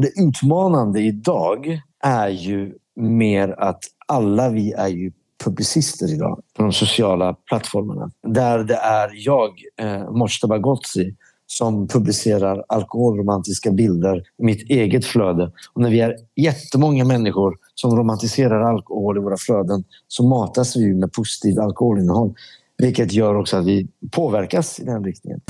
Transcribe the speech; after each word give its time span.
Det 0.00 0.20
utmanande 0.20 1.00
idag 1.00 1.80
är 2.04 2.28
ju 2.28 2.74
mer 2.96 3.60
att 3.60 3.80
alla 4.06 4.48
vi 4.48 4.72
är 4.72 4.88
ju 4.88 5.12
publicister 5.44 6.14
idag 6.14 6.40
på 6.56 6.62
de 6.62 6.72
sociala 6.72 7.34
plattformarna. 7.34 8.10
Där 8.22 8.64
det 8.64 8.74
är 8.74 9.10
jag, 9.14 9.50
eh, 9.80 10.10
Mojtaba 10.10 10.58
Gozzi, 10.58 11.14
som 11.46 11.88
publicerar 11.88 12.64
alkoholromantiska 12.68 13.70
bilder 13.70 14.22
i 14.38 14.44
mitt 14.44 14.70
eget 14.70 15.04
flöde. 15.04 15.52
Och 15.72 15.82
när 15.82 15.90
vi 15.90 16.00
är 16.00 16.16
jättemånga 16.36 17.04
människor 17.04 17.56
som 17.74 17.96
romantiserar 17.96 18.60
alkohol 18.60 19.16
i 19.16 19.20
våra 19.20 19.36
flöden 19.36 19.84
så 20.08 20.28
matas 20.28 20.76
vi 20.76 20.94
med 20.94 21.12
positivt 21.12 21.58
alkoholinnehåll. 21.58 22.34
Vilket 22.78 23.12
gör 23.12 23.34
också 23.34 23.56
att 23.56 23.66
vi 23.66 23.88
påverkas 24.10 24.80
i 24.80 24.84
den 24.84 25.04
riktningen. 25.04 25.40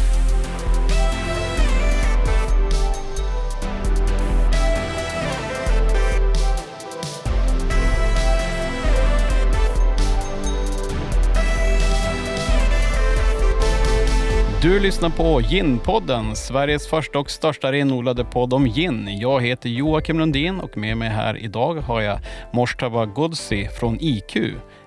Du 14.67 14.81
lyssnar 14.81 15.11
på 15.11 15.41
Gin-podden, 15.41 16.35
Sveriges 16.35 16.87
första 16.87 17.19
och 17.19 17.31
största 17.31 17.73
renodlade 17.73 18.25
podd 18.25 18.53
om 18.53 18.67
gin. 18.67 19.19
Jag 19.19 19.41
heter 19.43 19.69
Joakim 19.69 20.19
Lundin 20.19 20.61
och 20.61 20.77
med 20.77 20.97
mig 20.97 21.09
här 21.09 21.45
idag 21.45 21.75
har 21.75 22.01
jag 22.01 22.19
Mojtaba 22.53 23.07
Ghodsi 23.07 23.69
från 23.69 23.99
IQ. 24.01 24.37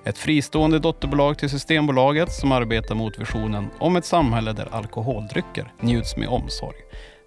Ett 0.06 0.18
fristående 0.18 0.80
dotterbolag 0.80 1.38
till 1.38 1.50
Systembolaget 1.50 2.32
som 2.32 2.52
arbetar 2.52 2.96
mot 2.96 3.20
visionen 3.20 3.68
om 3.80 3.96
ett 3.96 4.06
samhälle 4.06 4.54
där 4.54 4.68
alkoholdrycker 4.72 5.74
njuts 5.82 6.18
med 6.18 6.28
omsorg. 6.28 6.78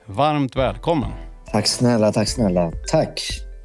Varmt 0.07 0.57
välkommen! 0.57 1.11
Tack 1.53 1.67
snälla, 1.67 2.13
tack 2.13 2.29
snälla. 2.29 2.73
Tack! 2.91 3.21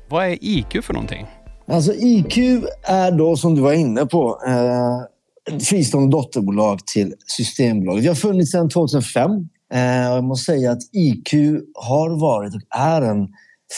Vad 0.09 0.25
är 0.25 0.37
IQ 0.41 0.83
för 0.83 0.93
någonting? 0.93 1.27
Alltså 1.67 1.93
IQ 1.93 2.37
är 2.83 3.11
då, 3.11 3.35
som 3.35 3.55
du 3.55 3.61
var 3.61 3.73
inne 3.73 4.05
på, 4.05 4.41
eh 4.47 5.16
fristående 5.61 6.17
dotterbolag 6.17 6.87
till 6.87 7.13
Systembolaget. 7.25 8.03
Vi 8.03 8.07
har 8.07 8.15
funnits 8.15 8.51
sedan 8.51 8.69
2005. 8.69 9.31
Eh, 9.73 10.11
och 10.11 10.17
jag 10.17 10.23
måste 10.23 10.51
säga 10.51 10.71
att 10.71 10.81
IQ 10.93 11.33
har 11.73 12.21
varit 12.21 12.55
och 12.55 12.61
är 12.77 13.01
en 13.01 13.27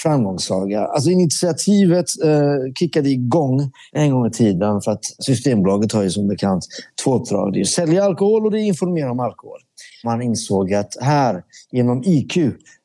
framgångssaga. 0.04 0.86
Alltså 0.86 1.10
initiativet 1.10 2.06
eh, 2.24 2.74
kickade 2.80 3.10
igång 3.10 3.72
en 3.92 4.12
gång 4.12 4.28
i 4.28 4.32
tiden 4.32 4.82
för 4.82 4.92
att 4.92 5.06
Systembolaget 5.06 5.92
har 5.92 6.04
ju 6.04 6.10
som 6.10 6.28
bekant 6.28 6.66
två 7.04 7.16
uppdrag. 7.16 7.54
Det 7.54 7.60
är 7.60 7.62
att 7.62 7.68
sälja 7.68 8.04
alkohol 8.04 8.46
och 8.46 8.52
det 8.52 8.58
är 8.58 8.62
att 8.62 8.68
informera 8.68 9.12
om 9.12 9.20
alkohol. 9.20 9.60
Man 10.04 10.22
insåg 10.22 10.74
att 10.74 10.98
här, 11.02 11.44
genom 11.72 12.04
IQ, 12.04 12.38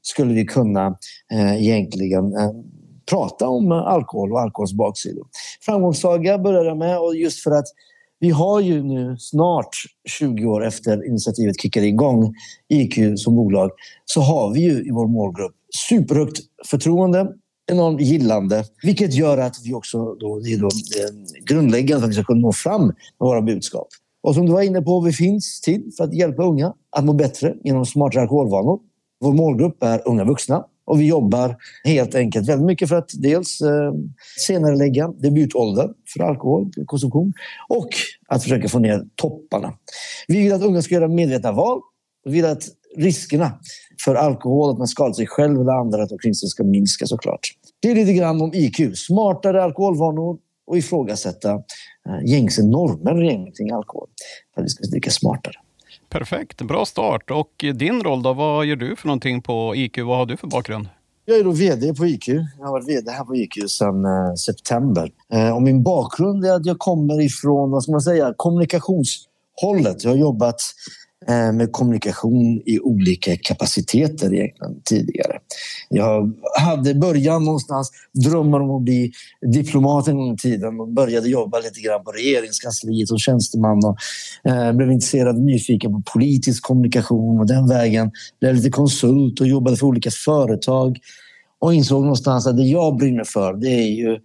skulle 0.03 0.35
vi 0.35 0.45
kunna 0.45 0.87
eh, 1.33 1.63
egentligen 1.63 2.37
eh, 2.37 2.51
prata 3.11 3.49
om 3.49 3.73
alkohol 3.73 4.33
och 4.33 4.41
alkoholens 4.41 4.75
baksidor. 4.75 5.27
Framgångssaga 5.61 6.39
började 6.39 6.69
jag 6.69 6.79
med 6.79 6.99
och 6.99 7.17
just 7.17 7.43
för 7.43 7.51
att 7.51 7.67
vi 8.25 8.31
har 8.31 8.61
ju 8.61 8.83
nu 8.83 9.17
snart 9.19 9.77
20 10.09 10.47
år 10.47 10.65
efter 10.65 11.07
initiativet 11.07 11.61
kickade 11.61 11.87
igång 11.87 12.35
IQ 12.69 13.19
som 13.19 13.37
bolag 13.37 13.71
så 14.05 14.21
har 14.21 14.55
vi 14.55 14.61
ju 14.61 14.87
i 14.87 14.91
vår 14.91 15.07
målgrupp 15.07 15.53
superhögt 15.89 16.39
förtroende, 16.67 17.29
enormt 17.73 18.01
gillande, 18.01 18.65
vilket 18.83 19.15
gör 19.15 19.39
att 19.39 19.55
vi 19.65 19.75
också 19.75 20.15
då, 20.15 20.41
det 20.41 20.53
är 20.53 20.59
då 20.59 20.67
eh, 20.67 21.45
grundläggande 21.45 22.01
för 22.01 22.05
att 22.05 22.11
vi 22.11 22.15
ska 22.15 22.25
kunna 22.25 22.41
nå 22.41 22.53
fram 22.53 22.87
med 22.87 22.95
våra 23.19 23.43
budskap. 23.43 23.89
Och 24.23 24.35
som 24.35 24.47
du 24.47 24.53
var 24.53 24.63
inne 24.63 24.83
på, 24.83 25.01
vi 25.01 25.13
finns 25.13 25.61
till 25.61 25.91
för 25.97 26.05
att 26.05 26.15
hjälpa 26.15 26.43
unga 26.45 26.75
att 26.97 27.05
må 27.05 27.13
bättre 27.13 27.55
genom 27.65 27.87
smartare 27.87 28.23
alkoholvanor. 28.23 28.81
Vår 29.21 29.33
målgrupp 29.33 29.83
är 29.83 30.09
unga 30.09 30.25
vuxna 30.25 30.65
och 30.85 31.01
vi 31.01 31.07
jobbar 31.07 31.57
helt 31.85 32.15
enkelt 32.15 32.49
väldigt 32.49 32.67
mycket 32.67 32.89
för 32.89 32.97
att 32.97 33.11
dels 33.15 33.61
eh, 33.61 33.93
senare 34.47 34.77
lägga 34.77 35.09
debutåldern 35.09 35.95
för 36.15 36.25
alkoholkonsumtion 36.25 37.33
och 37.69 37.89
att 38.29 38.43
försöka 38.43 38.69
få 38.69 38.79
ner 38.79 39.05
topparna. 39.15 39.73
Vi 40.29 40.43
vill 40.43 40.53
att 40.53 40.63
unga 40.63 40.83
ska 40.83 40.95
göra 40.95 41.09
medvetna 41.09 41.53
val. 41.53 41.81
Vi 42.25 42.33
vill 42.33 42.45
att 42.45 42.69
riskerna 42.97 43.53
för 44.05 44.15
alkohol, 44.15 44.71
att 44.71 44.79
man 44.79 44.87
skadar 44.87 45.13
sig 45.13 45.27
själv 45.27 45.61
eller 45.61 45.73
andra 45.73 46.03
att 46.03 46.13
omkring 46.13 46.35
sig 46.35 46.49
ska 46.49 46.65
minska 46.65 47.07
såklart. 47.07 47.41
Det 47.81 47.91
är 47.91 47.95
lite 47.95 48.13
grann 48.13 48.43
om 48.43 48.51
IQ. 48.55 48.97
Smartare 48.97 49.63
alkoholvanor 49.63 50.39
och 50.67 50.79
ifrågasätta 50.79 51.53
eh, 52.09 52.25
gängse 52.27 52.63
normer 52.63 53.53
kring 53.57 53.71
alkohol. 53.71 54.09
För 54.55 54.61
att 54.61 54.65
vi 54.65 54.69
ska 54.69 54.87
dricka 54.87 55.11
smartare. 55.11 55.55
Perfekt, 56.15 56.63
bra 56.63 56.85
start. 56.85 57.31
Och 57.31 57.65
din 57.75 58.03
roll 58.03 58.23
då? 58.23 58.33
Vad 58.33 58.67
gör 58.67 58.77
du 58.77 58.97
för 58.97 59.07
någonting 59.07 59.43
på 59.43 59.77
IQ? 59.77 59.99
Vad 59.99 60.17
har 60.17 60.27
du 60.27 60.37
för 60.37 60.47
bakgrund? 60.47 60.89
Jag 61.25 61.39
är 61.39 61.45
då 61.45 61.51
VD 61.51 61.95
på 61.95 62.07
IQ. 62.07 62.29
Jag 62.29 62.65
har 62.65 62.73
varit 62.73 62.89
VD 62.89 63.11
här 63.11 63.25
på 63.25 63.37
IQ 63.37 63.71
sedan 63.71 64.05
eh, 64.05 64.35
september. 64.35 65.11
Eh, 65.33 65.55
och 65.55 65.63
min 65.63 65.83
bakgrund 65.83 66.45
är 66.45 66.53
att 66.53 66.67
jag 66.67 66.79
kommer 66.79 67.21
ifrån, 67.21 67.71
vad 67.71 67.83
ska 67.83 67.93
man 67.93 68.01
säga, 68.01 68.35
kommunikationshållet. 68.37 70.05
Jag 70.05 70.11
har 70.11 70.17
jobbat 70.17 70.61
Eh, 71.29 71.53
med 71.53 71.73
kommunikation 71.73 72.63
i 72.67 72.79
olika 72.81 73.37
kapaciteter 73.37 74.35
egentligen 74.35 74.81
tidigare. 74.85 75.39
Jag 75.89 76.33
hade 76.61 76.95
början 76.95 77.45
någonstans, 77.45 77.91
drömmar 78.13 78.61
om 78.61 78.71
att 78.71 78.83
bli 78.83 79.13
diplomat 79.53 80.09
en 80.09 80.17
gång 80.17 80.35
i 80.35 80.37
tiden 80.37 80.81
och 80.81 80.89
började 80.89 81.29
jobba 81.29 81.59
lite 81.59 81.81
grann 81.81 82.05
på 82.05 82.11
regeringskansliet 82.11 83.09
som 83.09 83.19
tjänsteman 83.19 83.81
och 83.85 83.97
eh, 84.51 84.73
blev 84.73 84.93
intresserad 84.93 85.37
och 85.37 85.43
nyfiken 85.43 85.93
på 85.93 86.03
politisk 86.13 86.63
kommunikation 86.63 87.41
och 87.41 87.47
den 87.47 87.69
vägen 87.69 88.11
blev 88.41 88.55
lite 88.55 88.71
konsult 88.71 89.41
och 89.41 89.47
jobbade 89.47 89.77
för 89.77 89.87
olika 89.87 90.11
företag 90.11 90.99
och 91.59 91.75
insåg 91.75 92.03
någonstans 92.03 92.47
att 92.47 92.57
det 92.57 92.63
jag 92.63 92.97
brinner 92.97 93.25
för 93.25 93.55
det 93.55 93.71
är 93.71 93.91
ju 93.91 94.19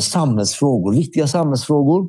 samhällsfrågor, 0.00 0.94
viktiga 0.94 1.26
samhällsfrågor 1.26 2.08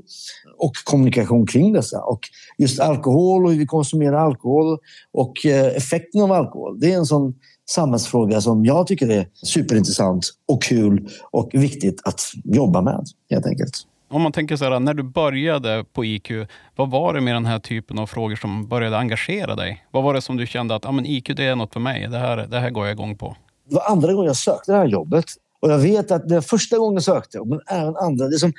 och 0.58 0.72
kommunikation 0.84 1.48
kring 1.48 1.74
dessa. 1.74 2.04
Och 2.04 2.20
just 2.58 2.80
alkohol 2.80 3.46
och 3.46 3.52
hur 3.52 3.60
vi 3.60 3.66
konsumerar 3.66 4.18
alkohol 4.18 4.78
och 5.14 5.46
eh, 5.46 5.66
effekten 5.66 6.22
av 6.22 6.32
alkohol. 6.32 6.80
Det 6.80 6.94
är 6.94 6.98
en 6.98 7.06
sån 7.06 7.34
samhällsfråga 7.70 8.42
som 8.42 8.66
jag 8.66 8.88
tycker 8.88 9.10
är 9.10 9.28
superintressant 9.34 10.26
och 10.48 10.64
kul 10.64 11.10
och 11.32 11.50
viktigt 11.54 12.02
att 12.04 12.22
jobba 12.44 12.82
med 12.82 13.06
helt 13.30 13.46
enkelt. 13.46 13.88
Om 14.10 14.22
man 14.22 14.32
tänker 14.32 14.56
så 14.56 14.66
här, 14.66 14.80
när 14.80 14.94
du 14.94 15.04
började 15.04 15.86
på 15.94 16.06
IQ, 16.06 16.32
vad 16.76 16.92
var 16.92 17.14
det 17.14 17.22
med 17.22 17.36
den 17.36 17.46
här 17.46 17.60
typen 17.60 18.00
av 18.00 18.08
frågor 18.08 18.36
som 18.36 18.68
började 18.68 18.98
engagera 18.98 19.56
dig? 19.56 19.86
Vad 19.92 20.04
var 20.04 20.14
det 20.14 20.22
som 20.22 20.38
du 20.38 20.48
kände 20.48 20.76
att 20.76 20.86
ah, 20.86 20.92
men 20.92 21.06
IQ 21.06 21.32
det 21.36 21.44
är 21.44 21.56
något 21.56 21.74
för 21.74 21.80
mig, 21.80 22.08
det 22.08 22.18
här, 22.18 22.38
det 22.38 22.60
här 22.60 22.70
går 22.70 22.86
jag 22.86 22.94
igång 22.94 23.18
på? 23.18 23.36
Det 23.70 23.76
var 23.76 23.86
andra 23.90 24.14
gången 24.14 24.28
jag 24.28 24.36
sökte 24.36 24.72
det 24.72 24.78
här 24.78 24.88
jobbet. 24.88 25.26
Och 25.62 25.72
jag 25.72 25.78
vet 25.78 26.12
att 26.12 26.30
det 26.30 26.42
första 26.42 26.78
gången 26.78 26.94
jag 26.94 27.04
sökte, 27.04 27.40
men 27.46 27.60
även 27.68 27.96
andra, 27.96 28.28
det 28.28 28.40
som 28.40 28.54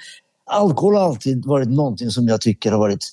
alkohol 0.46 0.94
har 0.94 1.02
alltid 1.02 1.46
varit 1.46 1.68
någonting 1.68 2.10
som 2.10 2.28
jag 2.28 2.40
tycker 2.40 2.72
har 2.72 2.78
varit 2.78 3.04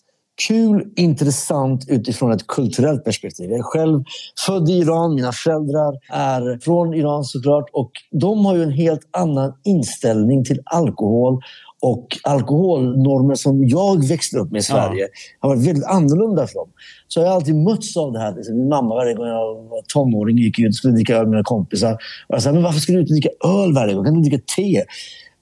kul, 0.48 0.88
intressant 0.96 1.86
utifrån 1.88 2.32
ett 2.32 2.48
kulturellt 2.48 3.04
perspektiv. 3.04 3.50
Jag 3.50 3.60
är 3.60 3.64
själv 3.64 4.04
född 4.46 4.70
i 4.70 4.74
Iran, 4.74 5.16
mina 5.16 5.32
föräldrar 5.32 5.94
är 6.10 6.60
från 6.64 6.94
Iran 6.94 7.24
såklart 7.24 7.70
och 7.74 7.92
de 8.12 8.46
har 8.46 8.56
ju 8.56 8.64
en 8.64 8.72
helt 8.72 9.02
annan 9.12 9.54
inställning 9.64 10.46
till 10.46 10.62
alkohol 10.66 11.42
och 11.82 12.18
alkoholnormer 12.24 13.36
som 13.36 13.68
jag 13.68 14.08
växte 14.08 14.38
upp 14.38 14.52
med 14.52 14.60
i 14.60 14.64
Sverige 14.64 15.08
har 15.40 15.50
varit 15.50 15.68
väldigt 15.68 15.86
annorlunda 15.86 16.48
för 16.48 16.54
dem. 16.54 16.70
Så 17.08 17.20
jag 17.20 17.28
har 17.28 17.36
alltid 17.36 17.56
mötts 17.56 17.98
av 17.98 18.12
det 18.14 18.20
här. 18.20 18.54
Min 18.54 18.70
mamma 18.70 18.96
varje 18.96 19.14
gång 19.14 19.28
jag 19.28 19.56
var 19.56 19.82
tonåring 19.94 20.38
gick 20.38 20.60
ut 20.60 20.68
och 20.68 20.76
skulle 20.76 20.94
dricka 20.94 21.16
öl 21.16 21.22
med 21.22 21.30
mina 21.30 21.44
kompisar. 21.44 21.94
Och 22.28 22.36
jag 22.36 22.44
sa, 22.44 22.52
men 22.52 22.64
varför 22.64 22.80
ska 22.80 22.94
du 22.94 23.00
inte 23.00 23.14
dricka 23.14 23.30
öl 23.46 23.74
varje 23.74 23.94
gång? 23.94 24.06
Kan 24.06 24.14
du 24.14 24.30
dricka 24.30 24.44
te? 24.56 24.84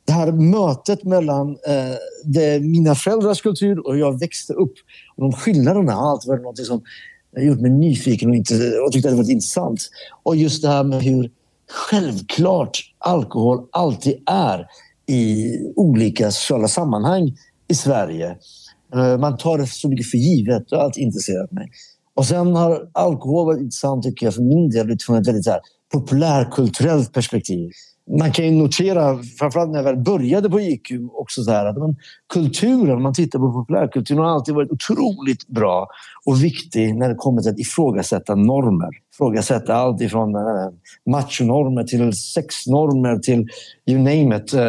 det 0.08 0.14
här 0.14 0.32
mötet 0.32 1.04
mellan 1.04 1.50
eh, 1.50 1.96
det, 2.24 2.60
mina 2.60 2.96
föräldrars 2.96 3.42
kultur 3.42 3.88
och 3.88 3.94
hur 3.94 4.00
jag 4.00 4.20
växte 4.20 4.54
upp. 4.54 4.74
Och 5.16 5.24
de 5.24 5.34
skillnaderna 5.34 5.94
har 5.94 6.12
alltid 6.12 6.30
varit 6.30 6.44
något 6.44 6.66
som 6.66 6.82
gjort 7.38 7.60
mig 7.60 7.72
nyfiken 7.72 8.30
och, 8.30 8.36
inte, 8.36 8.54
och 8.86 8.92
tyckte 8.92 9.10
det 9.10 9.16
varit 9.16 9.30
intressant. 9.30 9.90
Och 10.24 10.36
just 10.36 10.62
det 10.62 10.68
här 10.68 10.84
med 10.84 11.02
hur 11.02 11.32
självklart 11.70 12.80
alkohol 13.00 13.66
alltid 13.72 14.24
är 14.26 14.68
i 15.08 15.54
olika 15.76 16.32
sociala 16.32 16.68
sammanhang 16.68 17.38
i 17.68 17.76
Sverige. 17.76 18.38
Eh, 18.94 19.18
man 19.18 19.38
tar 19.38 19.58
det 19.58 19.68
så 19.68 19.90
mycket 19.90 20.10
för 20.12 20.18
givet. 20.18 20.70
Det 20.70 20.76
har 20.76 20.84
alltid 20.84 21.04
intresserat 21.04 21.52
mig. 21.52 21.70
Och 22.16 22.26
sen 22.26 22.56
har 22.56 22.90
alkohol 22.94 23.46
varit 23.46 23.62
intressant 23.62 24.04
tycker 24.04 24.26
jag 24.26 24.34
för 24.36 24.42
min 24.42 24.70
del 24.70 24.92
utifrån 24.92 25.18
ett 25.18 25.28
väldigt 25.28 25.44
så 25.44 25.52
här, 25.52 25.62
populärkulturellt 25.94 27.14
perspektiv 27.14 27.70
man 28.08 28.32
kan 28.32 28.46
ju 28.46 28.52
notera, 28.52 29.20
framförallt 29.40 29.72
när 29.72 29.78
jag 29.78 29.84
väl 29.84 29.98
började 29.98 30.50
på 30.50 30.62
IQ, 30.62 30.92
också 31.14 31.44
så 31.44 31.52
här, 31.52 31.66
att 31.66 31.78
man, 31.78 31.96
kulturen, 32.34 32.96
om 32.96 33.04
man 33.04 33.14
tittar 33.14 33.40
på 33.40 33.52
populärkulturen, 33.52 34.24
har 34.24 34.30
alltid 34.30 34.56
varit 34.56 34.72
otroligt 34.72 35.48
bra 35.48 35.88
och 36.26 36.44
viktig 36.44 36.96
när 36.96 37.10
det 37.10 37.16
kommer 37.16 37.42
till 37.42 37.52
att 37.52 37.60
ifrågasätta 37.60 38.36
normer. 38.36 38.90
Ifrågasätta 39.14 39.76
allt 39.76 40.02
ifrån 40.02 40.36
äh, 40.36 40.42
machonormer 41.06 41.84
till 41.84 42.14
sexnormer 42.14 43.20
till 43.20 43.48
you 43.86 43.98
name 43.98 44.38
it, 44.38 44.54
äh, 44.54 44.62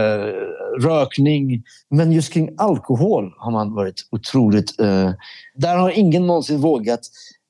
rökning. 0.80 1.62
Men 1.90 2.12
just 2.12 2.32
kring 2.32 2.50
alkohol 2.56 3.34
har 3.38 3.50
man 3.50 3.74
varit 3.74 4.08
otroligt... 4.10 4.80
Äh, 4.80 5.10
där 5.54 5.76
har 5.76 5.98
ingen 5.98 6.26
någonsin 6.26 6.60
vågat 6.60 7.00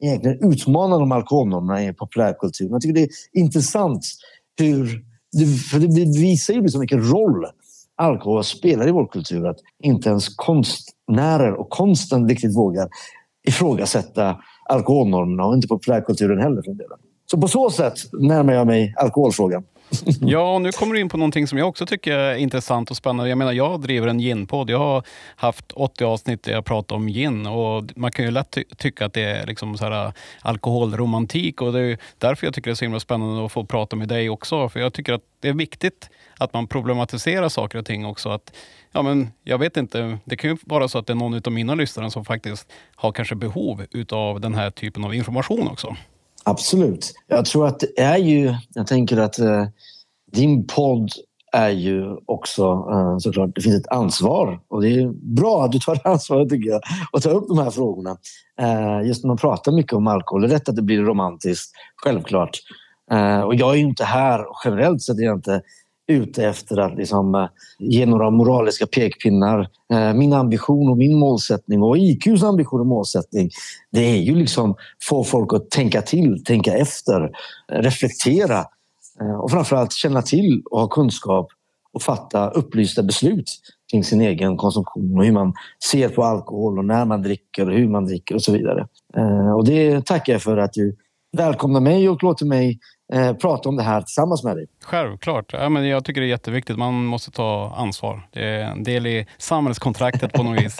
egentligen 0.02 0.52
utmana 0.52 0.98
de 0.98 1.12
alkoholnormerna 1.12 1.84
i 1.84 1.92
populärkulturen. 1.92 2.72
Jag 2.72 2.82
tycker 2.82 2.94
det 2.94 3.02
är 3.02 3.08
intressant 3.32 4.04
hur 4.58 5.08
för 5.70 5.78
det 5.78 6.20
visar 6.20 6.54
ju 6.54 6.62
liksom 6.62 6.80
vilken 6.80 7.10
roll 7.10 7.46
alkohol 7.96 8.44
spelar 8.44 8.88
i 8.88 8.90
vår 8.90 9.06
kultur. 9.06 9.46
Att 9.46 9.58
inte 9.82 10.08
ens 10.08 10.28
konstnärer 10.28 11.52
och 11.52 11.70
konsten 11.70 12.28
riktigt 12.28 12.56
vågar 12.56 12.88
ifrågasätta 13.48 14.38
alkoholnormerna 14.68 15.44
och 15.44 15.54
inte 15.54 15.68
populärkulturen 15.68 16.40
heller. 16.40 16.62
För. 16.62 16.76
Så 17.30 17.40
på 17.40 17.48
så 17.48 17.70
sätt 17.70 17.94
närmar 18.12 18.52
jag 18.52 18.66
mig 18.66 18.94
alkoholfrågan. 18.96 19.64
Ja, 20.20 20.54
och 20.54 20.62
nu 20.62 20.72
kommer 20.72 20.94
du 20.94 21.00
in 21.00 21.08
på 21.08 21.16
någonting 21.16 21.46
som 21.46 21.58
jag 21.58 21.68
också 21.68 21.86
tycker 21.86 22.12
är 22.12 22.34
intressant 22.34 22.90
och 22.90 22.96
spännande. 22.96 23.28
Jag 23.28 23.38
menar, 23.38 23.52
jag 23.52 23.80
driver 23.80 24.08
en 24.08 24.20
ginpodd. 24.20 24.70
Jag 24.70 24.78
har 24.78 25.02
haft 25.36 25.72
80 25.72 26.04
avsnitt 26.04 26.42
där 26.42 26.52
jag 26.52 26.64
pratar 26.64 26.96
om 26.96 27.06
gin 27.08 27.46
och 27.46 27.84
man 27.96 28.12
kan 28.12 28.24
ju 28.24 28.30
lätt 28.30 28.50
ty 28.50 28.64
tycka 28.76 29.06
att 29.06 29.12
det 29.12 29.22
är 29.22 29.46
liksom 29.46 29.78
så 29.78 29.84
här 29.84 30.06
äh, 30.06 30.12
alkoholromantik 30.40 31.62
och 31.62 31.72
det 31.72 31.80
är 31.80 31.98
därför 32.18 32.46
jag 32.46 32.54
tycker 32.54 32.70
det 32.70 32.72
är 32.72 32.76
så 32.76 32.84
himla 32.84 33.00
spännande 33.00 33.44
att 33.44 33.52
få 33.52 33.64
prata 33.64 33.96
med 33.96 34.08
dig 34.08 34.30
också. 34.30 34.68
För 34.68 34.80
jag 34.80 34.92
tycker 34.92 35.12
att 35.12 35.22
det 35.40 35.48
är 35.48 35.52
viktigt 35.52 36.10
att 36.38 36.52
man 36.52 36.66
problematiserar 36.66 37.48
saker 37.48 37.78
och 37.78 37.86
ting 37.86 38.06
också. 38.06 38.28
Att, 38.28 38.52
ja, 38.92 39.02
men 39.02 39.32
jag 39.44 39.58
vet 39.58 39.76
inte, 39.76 40.18
det 40.24 40.36
kan 40.36 40.50
ju 40.50 40.56
vara 40.64 40.88
så 40.88 40.98
att 40.98 41.06
det 41.06 41.12
är 41.12 41.14
någon 41.14 41.34
av 41.34 41.52
mina 41.52 41.74
lyssnare 41.74 42.10
som 42.10 42.24
faktiskt 42.24 42.72
har 42.94 43.12
kanske 43.12 43.34
behov 43.34 43.84
av 44.10 44.40
den 44.40 44.54
här 44.54 44.70
typen 44.70 45.04
av 45.04 45.14
information 45.14 45.68
också. 45.68 45.96
Absolut. 46.48 47.12
Jag 47.26 47.44
tror 47.44 47.66
att 47.66 47.80
det 47.80 48.00
är 48.00 48.18
ju... 48.18 48.54
Jag 48.74 48.86
tänker 48.86 49.18
att 49.18 49.38
eh, 49.38 49.66
din 50.32 50.66
podd 50.66 51.10
är 51.52 51.68
ju 51.70 52.16
också 52.26 52.62
eh, 52.92 53.18
såklart, 53.18 53.50
det 53.54 53.60
finns 53.60 53.80
ett 53.80 53.92
ansvar 53.92 54.60
och 54.68 54.82
det 54.82 54.88
är 54.88 55.34
bra 55.36 55.64
att 55.64 55.72
du 55.72 55.78
tar 55.78 56.00
ansvar 56.04 56.44
tycker 56.44 56.70
jag 56.70 56.80
och 57.12 57.22
tar 57.22 57.30
upp 57.30 57.48
de 57.48 57.58
här 57.58 57.70
frågorna. 57.70 58.16
Eh, 58.60 59.06
just 59.06 59.24
när 59.24 59.28
man 59.28 59.36
pratar 59.36 59.72
mycket 59.72 59.92
om 59.92 60.06
alkohol, 60.06 60.40
det 60.40 60.48
är 60.48 60.50
rätt 60.50 60.68
att 60.68 60.76
det 60.76 60.82
blir 60.82 61.02
romantiskt, 61.02 61.72
självklart. 62.04 62.50
Eh, 63.10 63.40
och 63.40 63.54
jag 63.54 63.70
är 63.70 63.76
ju 63.76 63.84
inte 63.84 64.04
här, 64.04 64.44
generellt 64.64 65.02
sett 65.02 65.18
är 65.18 65.22
jag 65.22 65.36
inte 65.36 65.62
ute 66.08 66.46
efter 66.46 66.76
att 66.76 66.96
liksom, 66.96 67.34
eh, 67.34 67.48
ge 67.78 68.06
några 68.06 68.30
moraliska 68.30 68.86
pekpinnar. 68.86 69.68
Eh, 69.92 70.14
min 70.14 70.32
ambition 70.32 70.90
och 70.90 70.96
min 70.96 71.18
målsättning 71.18 71.82
och 71.82 71.98
IQs 71.98 72.42
ambition 72.42 72.80
och 72.80 72.86
målsättning 72.86 73.50
det 73.90 74.00
är 74.00 74.16
ju 74.16 74.34
liksom 74.34 74.74
få 75.08 75.24
folk 75.24 75.52
att 75.52 75.70
tänka 75.70 76.02
till, 76.02 76.44
tänka 76.44 76.76
efter, 76.76 77.30
reflektera 77.72 78.58
eh, 79.20 79.40
och 79.40 79.50
framförallt 79.50 79.92
känna 79.92 80.22
till 80.22 80.62
och 80.70 80.80
ha 80.80 80.88
kunskap 80.88 81.48
och 81.92 82.02
fatta 82.02 82.50
upplysta 82.50 83.02
beslut 83.02 83.50
kring 83.90 84.04
sin 84.04 84.20
egen 84.20 84.56
konsumtion 84.56 85.18
och 85.18 85.24
hur 85.24 85.32
man 85.32 85.52
ser 85.90 86.08
på 86.08 86.24
alkohol 86.24 86.78
och 86.78 86.84
när 86.84 87.04
man 87.04 87.22
dricker 87.22 87.68
och 87.68 87.74
hur 87.74 87.88
man 87.88 88.04
dricker 88.04 88.34
och 88.34 88.42
så 88.42 88.52
vidare. 88.52 88.88
Och 89.56 89.64
det 89.64 90.06
tackar 90.06 90.32
jag 90.32 90.42
för 90.42 90.56
att 90.56 90.72
du 90.72 90.96
välkomnar 91.36 91.80
mig 91.80 92.08
och 92.08 92.22
låter 92.22 92.46
mig 92.46 92.78
eh, 93.12 93.32
prata 93.32 93.68
om 93.68 93.76
det 93.76 93.82
här 93.82 94.02
tillsammans 94.02 94.44
med 94.44 94.56
dig. 94.56 94.66
Självklart. 94.84 95.52
Ja, 95.52 95.68
men 95.68 95.88
jag 95.88 96.04
tycker 96.04 96.20
det 96.20 96.26
är 96.26 96.28
jätteviktigt. 96.28 96.78
Man 96.78 97.04
måste 97.04 97.30
ta 97.30 97.74
ansvar. 97.76 98.28
Det 98.32 98.44
är 98.44 98.60
en 98.60 98.82
del 98.84 99.06
i 99.06 99.26
samhällskontraktet 99.38 100.32
på 100.32 100.42
något 100.42 100.64
vis. 100.64 100.76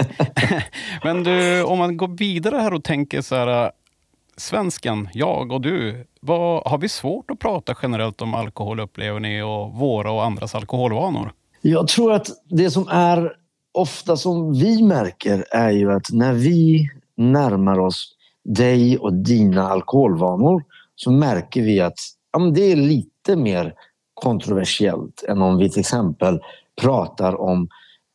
men 1.05 1.25
du, 1.25 1.63
om 1.63 1.79
man 1.79 1.97
går 1.97 2.09
vidare 2.09 2.57
här 2.57 2.75
och 2.75 2.85
tänker 2.85 3.21
så 3.21 3.35
här. 3.35 3.73
Svensken, 4.37 5.09
jag 5.13 5.53
och 5.53 5.61
du, 5.61 6.07
vad, 6.21 6.67
har 6.67 6.79
vi 6.79 6.89
svårt 6.89 7.31
att 7.31 7.39
prata 7.39 7.75
generellt 7.83 8.23
om 8.23 8.35
alkohol 8.35 8.81
upplever 8.81 9.21
ni 9.21 9.43
och 9.43 9.73
våra 9.73 10.13
och 10.13 10.25
andras 10.25 10.55
alkoholvanor? 10.55 11.33
Jag 11.63 11.89
tror 11.89 12.13
att 12.13 12.27
det 12.49 12.71
som 12.71 12.89
är 12.89 13.33
ofta 13.73 14.17
som 14.17 14.53
vi 14.53 14.83
märker 14.83 15.45
är 15.51 15.71
ju 15.71 15.93
att 15.93 16.11
när 16.13 16.33
vi 16.33 16.91
närmar 17.17 17.79
oss 17.79 18.15
dig 18.45 18.99
och 18.99 19.15
dina 19.15 19.69
alkoholvanor 19.69 20.65
så 20.95 21.11
märker 21.11 21.63
vi 21.63 21.81
att 21.81 21.99
ja, 22.33 22.39
det 22.39 22.73
är 22.73 22.77
lite 22.77 23.37
mer 23.37 23.75
kontroversiellt 24.15 25.25
än 25.29 25.43
om 25.43 25.59
vi 25.59 25.71
till 25.71 25.81
exempel 25.81 26.41
pratar 26.81 27.41
om 27.41 27.69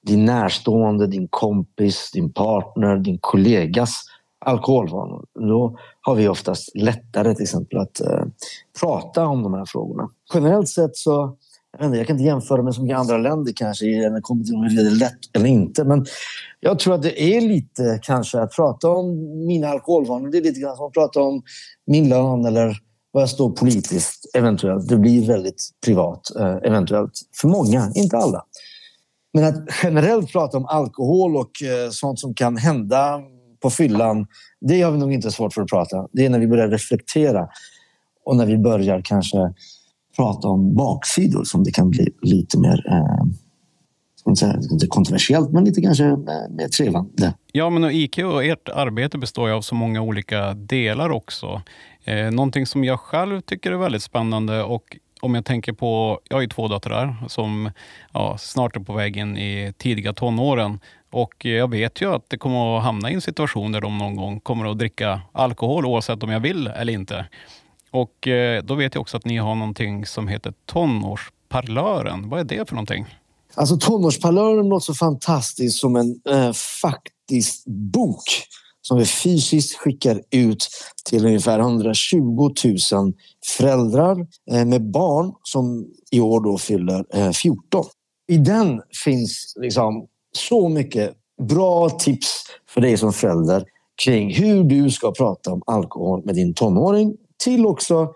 din 0.07 0.25
närstående, 0.25 1.07
din 1.07 1.27
kompis, 1.27 2.11
din 2.13 2.33
partner, 2.33 2.97
din 2.97 3.17
kollegas 3.21 4.03
alkoholvanor. 4.45 5.25
Då 5.39 5.77
har 6.01 6.15
vi 6.15 6.27
oftast 6.27 6.75
lättare 6.75 7.35
till 7.35 7.43
exempel 7.43 7.79
att 7.79 8.01
eh, 8.01 8.25
prata 8.79 9.25
om 9.25 9.43
de 9.43 9.53
här 9.53 9.65
frågorna. 9.65 10.09
Generellt 10.33 10.69
sett 10.69 10.95
så 10.95 11.37
jag, 11.77 11.87
inte, 11.87 11.97
jag 11.97 12.07
kan 12.07 12.15
inte 12.15 12.25
jämföra 12.25 12.63
med 12.63 12.75
så 12.75 12.81
många 12.81 12.97
andra 12.97 13.17
länder 13.17 13.53
kanske 13.55 13.85
när 13.85 14.09
det 14.09 14.21
kommer 14.21 14.43
till 14.43 14.55
om 14.55 14.61
det 14.61 14.81
är 14.81 14.99
lätt 14.99 15.19
eller 15.33 15.45
inte. 15.45 15.83
Men 15.83 16.05
jag 16.59 16.79
tror 16.79 16.93
att 16.93 17.01
det 17.01 17.21
är 17.21 17.41
lite 17.41 17.99
kanske 18.01 18.41
att 18.41 18.55
prata 18.55 18.89
om 18.89 19.07
mina 19.45 19.67
alkoholvanor. 19.67 20.31
Det 20.31 20.37
är 20.37 20.41
lite 20.41 20.59
grann 20.59 20.75
som 20.75 20.85
att 20.85 20.93
prata 20.93 21.21
om 21.21 21.43
min 21.85 22.09
lön 22.09 22.45
eller 22.45 22.77
vad 23.13 23.21
jag 23.21 23.29
står 23.29 23.49
politiskt 23.49 24.35
eventuellt. 24.35 24.87
Det 24.87 24.97
blir 24.97 25.27
väldigt 25.27 25.69
privat 25.85 26.35
eh, 26.39 26.57
eventuellt 26.63 27.11
för 27.41 27.47
många, 27.47 27.91
inte 27.95 28.17
alla. 28.17 28.45
Men 29.33 29.43
att 29.43 29.55
generellt 29.83 30.31
prata 30.31 30.57
om 30.57 30.65
alkohol 30.65 31.35
och 31.35 31.63
eh, 31.63 31.89
sånt 31.91 32.19
som 32.19 32.33
kan 32.33 32.57
hända 32.57 33.21
på 33.61 33.69
fyllan, 33.69 34.27
det 34.61 34.81
har 34.81 34.91
vi 34.91 34.97
nog 34.97 35.13
inte 35.13 35.31
svårt 35.31 35.53
för 35.53 35.61
att 35.61 35.69
prata. 35.69 36.07
Det 36.11 36.25
är 36.25 36.29
när 36.29 36.39
vi 36.39 36.47
börjar 36.47 36.67
reflektera 36.67 37.47
och 38.25 38.35
när 38.35 38.45
vi 38.45 38.57
börjar 38.57 39.01
kanske 39.01 39.53
prata 40.15 40.47
om 40.47 40.75
baksidor 40.75 41.43
som 41.43 41.63
det 41.63 41.71
kan 41.71 41.89
bli 41.89 42.07
lite 42.21 42.59
mer 42.59 42.85
eh, 42.87 43.25
inte 44.71 44.87
kontroversiellt, 44.87 45.51
men 45.51 45.65
lite 45.65 45.81
kanske 45.81 46.05
eh, 46.05 46.15
mer 46.49 46.67
trevande. 46.67 47.33
Ja, 47.51 47.69
men 47.69 47.83
IQ 47.83 48.17
och 48.17 48.43
ert 48.43 48.69
arbete 48.69 49.17
består 49.17 49.49
ju 49.49 49.55
av 49.55 49.61
så 49.61 49.75
många 49.75 50.01
olika 50.01 50.53
delar 50.53 51.09
också. 51.09 51.61
Eh, 52.03 52.31
någonting 52.31 52.65
som 52.65 52.83
jag 52.83 52.99
själv 52.99 53.41
tycker 53.41 53.71
är 53.71 53.75
väldigt 53.75 54.03
spännande 54.03 54.63
och 54.63 54.97
om 55.21 55.35
jag 55.35 55.45
tänker 55.45 55.73
på, 55.73 56.19
jag 56.29 56.37
har 56.37 56.41
ju 56.41 56.47
två 56.47 56.67
döttrar 56.67 57.15
som 57.27 57.71
ja, 58.13 58.37
snart 58.37 58.75
är 58.75 58.79
på 58.79 58.93
väg 58.93 59.17
in 59.17 59.37
i 59.37 59.73
tidiga 59.77 60.13
tonåren. 60.13 60.79
Och 61.11 61.45
jag 61.45 61.69
vet 61.69 62.01
ju 62.01 62.13
att 62.15 62.29
det 62.29 62.37
kommer 62.37 62.77
att 62.77 62.83
hamna 62.83 63.11
i 63.11 63.13
en 63.13 63.21
situation 63.21 63.71
där 63.71 63.81
de 63.81 63.97
någon 63.97 64.15
gång 64.15 64.39
kommer 64.39 64.71
att 64.71 64.79
dricka 64.79 65.21
alkohol 65.31 65.85
oavsett 65.85 66.23
om 66.23 66.29
jag 66.29 66.39
vill 66.39 66.67
eller 66.67 66.93
inte. 66.93 67.25
Och 67.91 68.27
eh, 68.27 68.63
då 68.63 68.75
vet 68.75 68.95
jag 68.95 69.01
också 69.01 69.17
att 69.17 69.25
ni 69.25 69.37
har 69.37 69.55
någonting 69.55 70.05
som 70.05 70.27
heter 70.27 70.53
Tonårsparlören. 70.65 72.29
Vad 72.29 72.39
är 72.39 72.43
det 72.43 72.69
för 72.69 72.75
någonting? 72.75 73.05
Alltså 73.55 73.77
Tonårsparlören 73.77 74.69
låter 74.69 74.85
så 74.85 74.93
fantastiskt 74.93 75.79
som 75.79 75.95
en 75.95 76.21
eh, 76.29 76.51
faktisk 76.81 77.65
bok 77.65 78.23
som 78.87 78.97
vi 78.97 79.05
fysiskt 79.05 79.77
skickar 79.77 80.21
ut 80.31 80.67
till 81.09 81.25
ungefär 81.25 81.59
120 81.59 82.49
000 82.91 83.13
föräldrar 83.57 84.27
eh, 84.51 84.65
med 84.65 84.91
barn 84.91 85.33
som 85.43 85.87
i 86.11 86.19
år 86.19 86.43
då 86.43 86.57
fyller 86.57 87.05
eh, 87.13 87.31
14. 87.31 87.85
I 88.27 88.37
den 88.37 88.81
finns 89.03 89.53
liksom 89.59 90.07
så 90.35 90.69
mycket 90.69 91.13
bra 91.41 91.89
tips 91.89 92.43
för 92.69 92.81
dig 92.81 92.97
som 92.97 93.13
förälder 93.13 93.65
kring 94.03 94.33
hur 94.33 94.63
du 94.63 94.91
ska 94.91 95.11
prata 95.11 95.51
om 95.51 95.61
alkohol 95.65 96.25
med 96.25 96.35
din 96.35 96.53
tonåring 96.53 97.17
till 97.43 97.65
också 97.65 98.13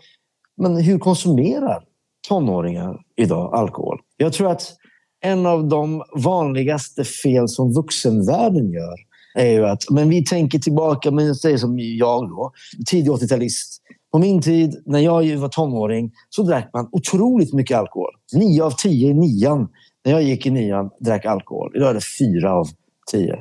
men 0.57 0.77
hur 0.77 0.99
konsumerar 0.99 1.83
tonåringar 2.27 3.01
idag 3.15 3.55
alkohol? 3.55 3.99
Jag 4.17 4.33
tror 4.33 4.51
att 4.51 4.75
en 5.21 5.45
av 5.45 5.67
de 5.67 6.03
vanligaste 6.15 7.03
fel 7.03 7.49
som 7.49 7.73
vuxenvärlden 7.73 8.71
gör 8.71 9.06
är 9.37 9.51
ju 9.51 9.65
att 9.65 9.89
men 9.89 10.09
vi 10.09 10.25
tänker 10.25 10.59
tillbaka, 10.59 11.11
men 11.11 11.27
det 11.27 11.59
som 11.59 11.79
jag 11.79 12.29
då, 12.29 12.51
tidig 12.89 13.11
80-talist. 13.11 13.81
På 14.11 14.19
min 14.19 14.41
tid, 14.41 14.83
när 14.85 14.99
jag 14.99 15.37
var 15.37 15.49
tonåring, 15.49 16.11
så 16.29 16.43
drack 16.43 16.69
man 16.73 16.89
otroligt 16.91 17.53
mycket 17.53 17.77
alkohol. 17.77 18.11
Nio 18.33 18.63
av 18.63 18.71
tio 18.71 19.09
i 19.09 19.13
nian, 19.13 19.67
när 20.05 20.11
jag 20.11 20.23
gick 20.23 20.45
i 20.45 20.49
nian, 20.49 20.89
drack 20.99 21.25
alkohol. 21.25 21.71
Idag 21.75 21.89
är 21.89 21.93
det 21.93 22.01
fyra 22.19 22.53
av 22.53 22.67
tio. 23.11 23.35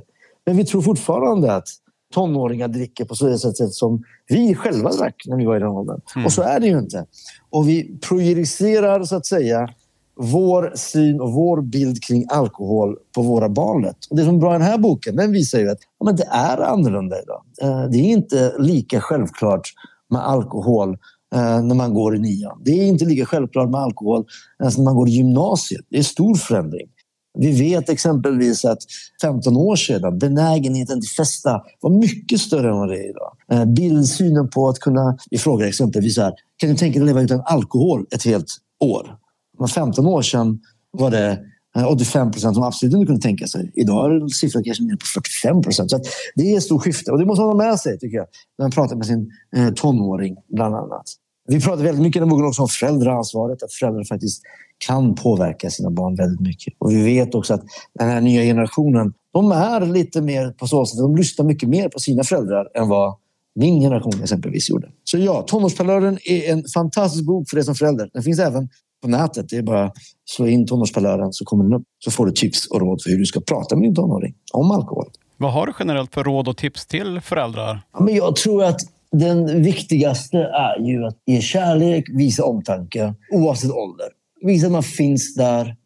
Men 0.46 0.56
vi 0.56 0.64
tror 0.64 0.82
fortfarande 0.82 1.54
att 1.54 1.68
tonåringar 2.14 2.68
dricker 2.68 3.04
på 3.04 3.14
så 3.14 3.38
sätt 3.38 3.72
som 3.72 4.02
vi 4.28 4.54
själva 4.54 4.90
drack 4.90 5.22
när 5.26 5.36
vi 5.36 5.44
var 5.44 5.56
i 5.56 5.58
den 5.58 5.68
åldern. 5.68 6.00
Mm. 6.16 6.26
Och 6.26 6.32
så 6.32 6.42
är 6.42 6.60
det 6.60 6.66
ju 6.66 6.78
inte. 6.78 7.06
Och 7.50 7.68
vi 7.68 7.98
projicerar 8.08 9.04
så 9.04 9.16
att 9.16 9.26
säga 9.26 9.68
vår 10.16 10.72
syn 10.74 11.20
och 11.20 11.32
vår 11.32 11.62
bild 11.62 12.02
kring 12.02 12.26
alkohol 12.28 12.96
på 13.14 13.22
våra 13.22 13.48
barn. 13.48 13.84
Och 14.10 14.16
det 14.16 14.24
som 14.24 14.34
är 14.34 14.38
bra 14.38 14.50
i 14.50 14.58
den 14.58 14.68
här 14.68 14.78
boken 14.78 15.16
den 15.16 15.32
visar 15.32 15.58
ju 15.58 15.70
att 15.70 15.78
ja, 15.98 16.04
men 16.04 16.16
det 16.16 16.28
är 16.30 16.60
annorlunda 16.60 17.16
idag. 17.22 17.42
Eh, 17.62 17.90
det 17.90 17.98
är 17.98 18.12
inte 18.12 18.54
lika 18.58 19.00
självklart 19.00 19.72
med 20.10 20.26
alkohol 20.26 20.98
eh, 21.34 21.62
när 21.62 21.74
man 21.74 21.94
går 21.94 22.16
i 22.16 22.18
nian. 22.18 22.62
Det 22.64 22.70
är 22.70 22.86
inte 22.86 23.04
lika 23.04 23.26
självklart 23.26 23.70
med 23.70 23.80
alkohol 23.80 24.24
eh, 24.62 24.70
när 24.76 24.84
man 24.84 24.94
går 24.94 25.08
i 25.08 25.12
gymnasiet. 25.12 25.86
Det 25.90 25.98
är 25.98 26.02
stor 26.02 26.34
förändring. 26.34 26.86
Vi 27.38 27.60
vet 27.60 27.88
exempelvis 27.88 28.64
att 28.64 28.78
15 29.22 29.56
år 29.56 29.76
sedan 29.76 30.18
benägenheten 30.18 31.00
till 31.00 31.10
festa 31.10 31.62
var 31.80 31.90
mycket 31.90 32.40
större 32.40 32.68
än 32.68 32.76
vad 32.76 32.88
det 32.88 32.96
är 32.96 33.10
idag. 33.10 33.74
Bildsynen 33.74 34.50
på 34.50 34.68
att 34.68 34.78
kunna, 34.78 35.18
vi 35.30 35.38
frågar 35.38 35.66
exempelvis 35.66 36.18
här, 36.18 36.32
kan 36.56 36.70
du 36.70 36.76
tänka 36.76 36.98
dig 36.98 37.02
att 37.02 37.06
leva 37.06 37.22
utan 37.22 37.42
alkohol 37.44 38.06
ett 38.10 38.24
helt 38.24 38.46
år? 38.80 39.16
För 39.58 39.66
15 39.66 40.06
år 40.06 40.22
sedan 40.22 40.60
var 40.90 41.10
det 41.10 41.38
eh, 41.76 41.86
85 41.92 42.30
procent 42.30 42.54
som 42.54 42.64
absolut 42.64 42.94
inte 42.94 43.06
kunde 43.06 43.22
tänka 43.22 43.46
sig. 43.46 43.72
Idag 43.74 44.16
är 44.16 44.28
siffran 44.28 44.64
kanske 44.64 44.84
mer 44.84 44.96
på 44.96 45.06
45 45.06 45.62
procent. 45.62 45.90
Så 45.90 46.00
det 46.34 46.52
är 46.52 46.56
ett 46.56 46.62
stort 46.62 46.82
skifte 46.82 47.12
och 47.12 47.18
det 47.18 47.26
måste 47.26 47.40
man 47.40 47.50
ha 47.50 47.56
med 47.56 47.80
sig 47.80 47.98
tycker 47.98 48.16
jag. 48.16 48.26
När 48.58 48.64
man 48.64 48.70
pratar 48.70 48.96
med 48.96 49.06
sin 49.06 49.30
eh, 49.56 49.68
tonåring 49.68 50.36
bland 50.48 50.74
annat. 50.74 51.04
Vi 51.48 51.60
pratar 51.60 51.82
väldigt 51.82 52.02
mycket 52.02 52.22
den 52.22 52.28
boken 52.28 52.46
också 52.46 52.62
om 52.62 52.68
föräldraansvaret. 52.68 53.62
Att 53.62 53.72
föräldrar 53.72 54.04
faktiskt 54.04 54.42
kan 54.78 55.14
påverka 55.14 55.70
sina 55.70 55.90
barn 55.90 56.14
väldigt 56.14 56.40
mycket. 56.40 56.74
Och 56.78 56.90
vi 56.90 57.04
vet 57.04 57.34
också 57.34 57.54
att 57.54 57.62
den 57.98 58.08
här 58.08 58.20
nya 58.20 58.42
generationen, 58.42 59.12
de 59.32 59.52
är 59.52 59.80
lite 59.80 60.20
mer 60.20 60.50
på 60.50 60.66
så 60.66 60.86
sätt, 60.86 60.98
de 60.98 61.16
lyssnar 61.16 61.46
mycket 61.46 61.68
mer 61.68 61.88
på 61.88 61.98
sina 61.98 62.24
föräldrar 62.24 62.68
än 62.74 62.88
vad 62.88 63.14
min 63.54 63.80
generation 63.80 64.22
exempelvis 64.22 64.70
gjorde. 64.70 64.88
Så 65.04 65.18
ja, 65.18 65.42
Tonårsparlören 65.42 66.18
är 66.24 66.52
en 66.52 66.64
fantastisk 66.74 67.24
bok 67.24 67.50
för 67.50 67.56
dig 67.56 67.64
som 67.64 67.74
förälder. 67.74 68.10
Den 68.12 68.22
finns 68.22 68.38
även 68.38 68.68
på 69.06 69.10
nätet. 69.10 69.48
Det 69.48 69.56
är 69.56 69.62
bara 69.62 69.92
slå 70.24 70.46
in 70.46 70.66
Tonårspalören 70.66 71.32
så 71.32 71.44
kommer 71.44 71.64
den 71.64 71.72
upp. 71.72 71.82
Så 71.98 72.10
får 72.10 72.26
du 72.26 72.32
tips 72.32 72.66
och 72.66 72.80
råd 72.80 73.02
för 73.02 73.10
hur 73.10 73.18
du 73.18 73.26
ska 73.26 73.40
prata 73.40 73.76
med 73.76 73.84
din 73.84 73.94
tonåring 73.94 74.34
om 74.52 74.70
alkohol. 74.70 75.06
Vad 75.36 75.52
har 75.52 75.66
du 75.66 75.72
generellt 75.78 76.14
för 76.14 76.24
råd 76.24 76.48
och 76.48 76.56
tips 76.56 76.86
till 76.86 77.20
föräldrar? 77.20 77.80
Ja, 77.92 78.00
men 78.00 78.14
jag 78.14 78.36
tror 78.36 78.64
att 78.64 78.80
den 79.12 79.62
viktigaste 79.62 80.38
är 80.38 80.86
ju 80.86 81.06
att 81.06 81.16
ge 81.26 81.40
kärlek, 81.40 82.04
visa 82.08 82.44
omtanke 82.44 83.14
oavsett 83.32 83.70
ålder. 83.70 84.06
Visa 84.42 84.66
att 84.66 84.72
man 84.72 84.82
finns 84.82 85.34
där. 85.34 85.76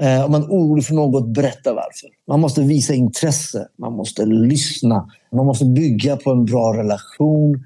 Eh, 0.00 0.24
om 0.24 0.32
man 0.32 0.42
är 0.42 0.48
orolig 0.48 0.84
för 0.84 0.94
något, 0.94 1.34
berätta 1.34 1.74
varför. 1.74 2.08
Man 2.28 2.40
måste 2.40 2.62
visa 2.62 2.94
intresse, 2.94 3.68
man 3.78 3.92
måste 3.92 4.26
lyssna. 4.26 5.10
Man 5.32 5.46
måste 5.46 5.64
bygga 5.64 6.16
på 6.16 6.30
en 6.30 6.44
bra 6.44 6.76
relation 6.76 7.64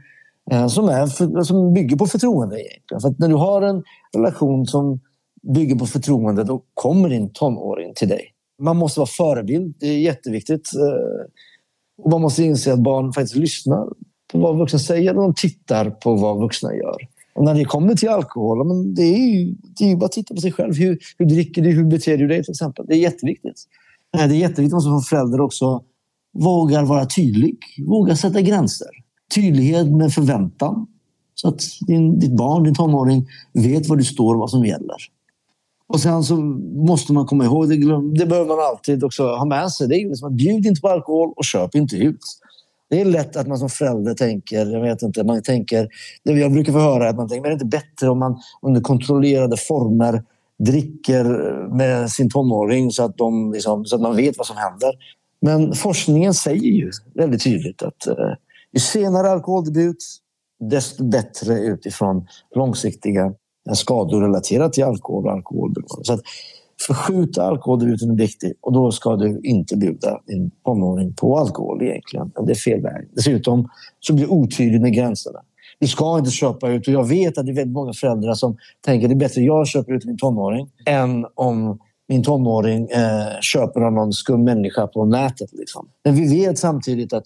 Eh, 0.51 0.67
som, 0.67 0.89
är 0.89 1.07
för, 1.07 1.43
som 1.43 1.73
bygger 1.73 1.97
på 1.97 2.07
förtroende. 2.07 2.61
Egentligen. 2.61 3.01
För 3.01 3.09
att 3.09 3.19
när 3.19 3.29
du 3.29 3.35
har 3.35 3.63
en 3.63 3.83
relation 4.17 4.67
som 4.67 5.01
bygger 5.55 5.77
på 5.77 5.87
förtroende, 5.87 6.45
då 6.45 6.63
kommer 6.75 7.09
din 7.09 7.33
tonåring 7.33 7.93
till 7.95 8.09
dig. 8.09 8.23
Man 8.63 8.77
måste 8.77 9.01
vara 9.01 9.07
förebild, 9.07 9.75
det 9.81 9.87
är 9.87 9.99
jätteviktigt. 9.99 10.71
Eh, 10.75 11.31
och 12.05 12.11
man 12.11 12.21
måste 12.21 12.43
inse 12.43 12.73
att 12.73 12.83
barn 12.83 13.13
faktiskt 13.13 13.37
lyssnar 13.37 13.89
på 14.33 14.39
vad 14.39 14.59
vuxna 14.59 14.79
säger 14.79 15.17
och 15.17 15.23
de 15.23 15.35
tittar 15.35 15.91
på 15.91 16.15
vad 16.15 16.39
vuxna 16.39 16.75
gör. 16.75 16.97
Och 17.35 17.45
när 17.45 17.55
det 17.55 17.65
kommer 17.65 17.95
till 17.95 18.09
alkohol, 18.09 18.67
men 18.67 18.95
det 18.95 19.03
är 19.03 19.39
ju, 19.39 19.55
det 19.79 19.85
är 19.85 19.89
ju 19.89 19.97
bara 19.97 20.07
att 20.07 20.13
titta 20.13 20.35
på 20.35 20.41
sig 20.41 20.53
själv. 20.53 20.75
Hur, 20.75 20.99
hur 21.19 21.27
dricker 21.27 21.63
du? 21.63 21.71
Hur 21.71 21.85
beter 21.85 22.19
du 22.19 22.27
dig 22.27 22.45
till 22.45 22.53
exempel? 22.53 22.85
Det 22.89 22.95
är 22.95 22.99
jätteviktigt. 22.99 23.63
Eh, 24.17 24.29
det 24.29 24.35
är 24.35 24.39
jätteviktigt 24.39 24.67
att 24.67 24.85
man 24.85 25.01
som 25.01 25.01
förälder 25.01 25.41
också 25.41 25.83
vågar 26.33 26.85
vara 26.85 27.07
tydlig. 27.07 27.59
Vågar 27.87 28.15
sätta 28.15 28.41
gränser. 28.41 28.89
Tydlighet 29.35 29.87
med 29.87 30.13
förväntan. 30.13 30.87
Så 31.35 31.49
att 31.49 31.63
din, 31.87 32.19
ditt 32.19 32.37
barn, 32.37 32.63
din 32.63 32.75
tonåring, 32.75 33.29
vet 33.53 33.89
vad 33.89 33.99
du 33.99 34.05
står 34.05 34.35
och 34.35 34.41
vad 34.41 34.51
som 34.51 34.65
gäller. 34.65 34.97
Och 35.87 36.01
sen 36.01 36.23
så 36.23 36.37
måste 36.87 37.13
man 37.13 37.27
komma 37.27 37.45
ihåg, 37.45 37.69
det, 37.69 37.77
det 38.19 38.27
behöver 38.27 38.49
man 38.49 38.59
alltid 38.59 39.05
också 39.05 39.23
ha 39.23 39.45
med 39.45 39.71
sig. 39.71 39.89
Det 39.89 39.95
är 39.95 40.09
liksom 40.09 40.29
att 40.29 40.35
bjud 40.35 40.67
inte 40.67 40.81
på 40.81 40.89
alkohol 40.89 41.33
och 41.37 41.45
köp 41.45 41.75
inte 41.75 41.97
ut. 41.97 42.21
Det 42.91 43.01
är 43.01 43.05
lätt 43.05 43.37
att 43.37 43.47
man 43.47 43.59
som 43.59 43.69
förälder 43.69 44.15
tänker, 44.15 44.67
jag 44.67 44.81
vet 44.81 45.03
inte, 45.03 45.25
man 45.25 45.43
tänker, 45.43 45.89
det 46.25 46.33
jag 46.33 46.53
brukar 46.53 46.73
få 46.73 46.79
höra 46.79 47.09
att 47.09 47.17
man 47.17 47.29
tänker, 47.29 47.43
men 47.43 47.53
är 47.53 47.57
det 47.57 47.63
inte 47.63 47.79
bättre 47.79 48.09
om 48.09 48.19
man 48.19 48.39
under 48.63 48.81
kontrollerade 48.81 49.57
former 49.57 50.23
dricker 50.59 51.25
med 51.77 52.11
sin 52.11 52.31
tonåring 52.31 52.91
så 52.91 53.03
att, 53.03 53.19
de 53.19 53.53
liksom, 53.53 53.85
så 53.85 53.97
att 53.97 54.03
man 54.03 54.17
vet 54.17 54.39
vad 54.39 54.47
som 54.47 54.57
händer. 54.57 54.93
Men 55.41 55.75
forskningen 55.75 56.35
säger 56.35 56.71
ju 56.71 56.91
väldigt 57.15 57.45
tydligt 57.45 57.83
att 57.83 58.07
eh, 58.07 58.35
ju 58.73 58.81
senare 58.81 59.31
alkoholdebut, 59.31 59.97
desto 60.71 61.05
bättre 61.05 61.59
utifrån 61.59 62.27
långsiktiga 62.55 63.33
skador 63.73 64.21
relaterat 64.21 64.73
till 64.73 64.85
alkohol 64.85 65.27
och 65.27 65.33
alkoholberoende. 65.33 66.05
Så 66.05 66.13
att 66.13 66.21
förskjuta 66.87 67.45
alkoholdebuten 67.45 68.11
är 68.11 68.17
viktigt. 68.17 68.59
och 68.61 68.73
då 68.73 68.93
ska 68.93 69.17
du 69.17 69.41
inte 69.43 69.77
bjuda 69.77 70.21
din 70.27 70.51
tonåring 70.65 71.15
på 71.15 71.39
alkohol 71.39 71.83
egentligen. 71.83 72.33
Det 72.47 72.53
är 72.53 72.57
fel 72.57 72.81
väg. 72.83 73.09
Dessutom 73.13 73.69
så 74.01 74.15
blir 74.15 74.27
det 74.27 74.33
otydligt 74.33 74.83
med 74.83 74.95
gränserna. 74.95 75.41
Du 75.79 75.87
ska 75.87 76.19
inte 76.19 76.31
köpa 76.31 76.71
ut 76.71 76.89
och 76.89 76.95
jag 76.95 77.09
vet 77.09 77.39
att 77.39 77.47
det 77.47 77.53
är 77.53 77.57
väldigt 77.57 77.75
många 77.75 77.93
föräldrar 77.93 78.35
som 78.35 78.57
tänker 78.81 79.07
att 79.07 79.11
det 79.11 79.15
är 79.15 79.29
bättre 79.29 79.41
att 79.41 79.47
jag 79.47 79.67
köper 79.67 79.93
ut 79.93 80.05
min 80.05 80.19
tonåring 80.19 80.71
än 80.87 81.27
om 81.35 81.79
min 82.09 82.23
tonåring 82.23 82.89
eh, 82.91 83.41
köper 83.41 83.81
av 83.81 83.93
någon 83.93 84.13
skum 84.13 84.45
människa 84.45 84.87
på 84.87 85.05
nätet. 85.05 85.53
Liksom. 85.53 85.89
Men 86.05 86.15
vi 86.15 86.41
vet 86.41 86.59
samtidigt 86.59 87.13
att 87.13 87.25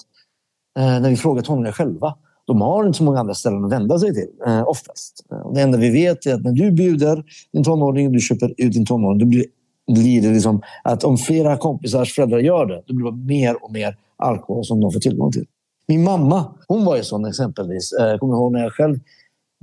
Eh, 0.79 1.01
när 1.01 1.11
vi 1.11 1.17
frågar 1.17 1.43
tonåringar 1.43 1.73
själva 1.73 2.15
de 2.47 2.61
har 2.61 2.87
inte 2.87 2.99
så 2.99 3.05
många 3.05 3.21
andra 3.21 3.35
ställen 3.35 3.65
att 3.65 3.73
vända 3.73 3.99
sig 3.99 4.15
till 4.15 4.29
eh, 4.47 4.69
oftast. 4.69 5.27
Det 5.55 5.61
enda 5.61 5.79
vi 5.79 5.91
vet 5.91 6.27
är 6.27 6.35
att 6.35 6.43
när 6.43 6.53
du 6.53 6.71
bjuder 6.71 7.25
din 7.53 7.65
tonåring 7.65 8.07
och 8.07 8.13
du 8.13 8.21
köper 8.21 8.55
ut 8.57 8.73
din 8.73 8.87
tonåring, 8.87 9.19
då 9.19 9.27
blir, 9.27 9.45
blir 9.93 10.23
det 10.23 10.29
liksom 10.29 10.63
att 10.85 11.05
om 11.05 11.17
flera 11.17 11.57
kompisars 11.57 12.15
föräldrar 12.15 12.39
gör 12.39 12.67
det, 12.67 12.83
då 12.87 12.95
blir 12.95 13.11
det 13.11 13.17
mer 13.17 13.65
och 13.65 13.73
mer 13.73 13.97
alkohol 14.17 14.65
som 14.65 14.81
de 14.81 14.93
får 14.93 15.01
tillgång 15.01 15.33
till. 15.33 15.47
Min 15.89 16.05
mamma, 16.05 16.55
hon 16.69 16.85
var 16.85 16.97
ju 16.97 17.03
sån 17.03 17.25
exempelvis. 17.25 17.95
Jag 17.99 18.21
kommer 18.21 18.35
ihåg 18.35 18.53
när 18.53 18.63
jag 18.63 18.73
själv 18.73 18.99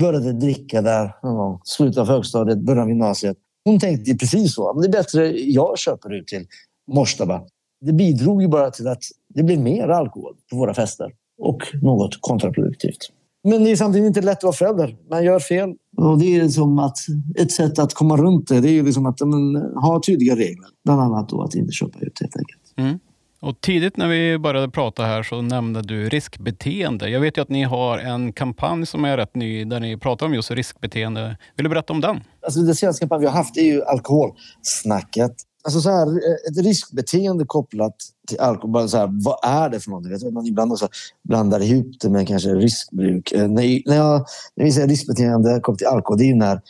började 0.02 0.34
dricka 0.34 0.82
där 0.82 1.16
någon 1.24 1.36
gång, 1.36 1.60
slutet 1.64 1.98
av 1.98 2.08
högstadiet, 2.08 2.60
början 2.60 2.84
av 2.84 2.90
gymnasiet. 2.90 3.38
Hon 3.66 3.80
tänkte 3.80 4.16
precis 4.16 4.56
så. 4.56 4.82
Det 4.82 4.88
är 4.88 4.92
bättre 4.92 5.28
jag 5.40 5.78
köper 5.78 6.14
ut 6.14 6.28
till 6.28 6.46
Morstaba. 6.92 7.42
Det 7.82 7.94
bidrog 7.94 8.42
ju 8.42 8.48
bara 8.48 8.72
till 8.72 8.88
att 8.88 9.04
det 9.34 9.44
blev 9.44 9.60
mer 9.60 9.88
alkohol 9.88 10.36
på 10.52 10.58
våra 10.58 10.74
fester 10.74 11.12
och 11.42 11.62
något 11.82 12.18
kontraproduktivt. 12.22 13.10
Men 13.44 13.64
det 13.64 13.72
är 13.72 13.76
samtidigt 13.76 14.08
inte 14.08 14.22
lätt 14.22 14.38
att 14.38 14.44
vara 14.44 14.54
förälder. 14.54 14.98
Man 15.10 15.24
gör 15.24 15.40
fel. 15.40 15.70
Och 15.98 16.20
det 16.20 16.36
är 16.36 16.48
som 16.48 16.80
att 16.80 16.98
ett 17.40 17.52
sätt 17.52 17.80
att 17.80 17.94
komma 17.94 18.18
runt 18.18 18.48
det, 18.48 18.60
det 18.60 18.80
är 18.80 18.84
liksom 18.84 19.06
att 19.06 19.20
men, 19.20 19.56
ha 19.56 20.02
tydliga 20.06 20.36
regler. 20.36 20.68
Bland 20.86 21.02
annat 21.02 21.30
då 21.30 21.42
att 21.42 21.56
inte 21.56 21.72
köpa 21.72 22.00
ut 22.00 22.20
helt 22.22 22.38
enkelt. 22.38 22.74
Mm. 22.78 23.00
Och 23.42 23.62
tidigt 23.62 23.98
när 23.98 24.08
vi 24.08 24.38
började 24.38 24.70
prata 24.70 25.04
här 25.04 25.24
så 25.24 25.42
nämnde 25.42 25.82
du 25.82 26.10
riskbeteende. 26.10 27.10
Jag 27.10 27.20
vet 27.20 27.38
ju 27.38 27.42
att 27.42 27.50
ni 27.50 27.64
har 27.64 27.98
en 27.98 28.34
kampanj 28.34 28.86
som 28.86 29.06
är 29.06 29.18
rätt 29.18 29.36
ny 29.36 29.66
där 29.66 29.80
ni 29.80 29.98
pratar 29.98 30.26
om 30.26 30.34
just 30.34 30.52
riskbeteende. 30.52 31.38
Vill 31.56 31.64
du 31.64 31.70
berätta 31.70 31.94
om 31.94 32.02
den? 32.02 32.24
Alltså 32.46 32.60
det 32.60 32.76
senaste 32.76 33.00
kampanj 33.00 33.20
vi 33.20 33.26
har 33.26 33.34
haft 33.34 33.58
är 33.58 33.62
ju 33.62 33.84
alkoholsnacket. 33.84 35.34
Alltså 35.64 35.82
så 35.82 35.90
här, 35.90 36.08
eh, 36.08 36.52
ett 36.52 36.66
riskbeteende 36.66 37.46
kopplat 37.46 37.96
till 38.28 38.40
alkohol. 38.40 38.90
Så 38.90 38.98
här, 38.98 39.10
vad 39.24 39.40
är 39.44 39.70
det 39.70 39.80
för 39.80 39.90
någonting? 39.90 40.12
Vet 40.12 40.34
man 40.34 40.48
ibland 40.48 40.72
också 40.72 40.88
blandar 41.24 41.62
ihop 41.62 41.96
det 42.02 42.10
med 42.10 42.28
kanske 42.28 42.50
riskbruk. 42.50 43.34
När, 43.36 43.88
när, 43.90 43.96
jag, 43.96 44.26
när 44.56 44.66
jag 44.66 44.74
säger 44.74 44.88
riskbeteende 44.88 45.60
kopplat 45.60 45.78
till 45.78 45.88
alkohol, 45.88 46.18
det 46.18 46.24
är 46.24 46.28
ju 46.28 46.36
när 46.36 46.62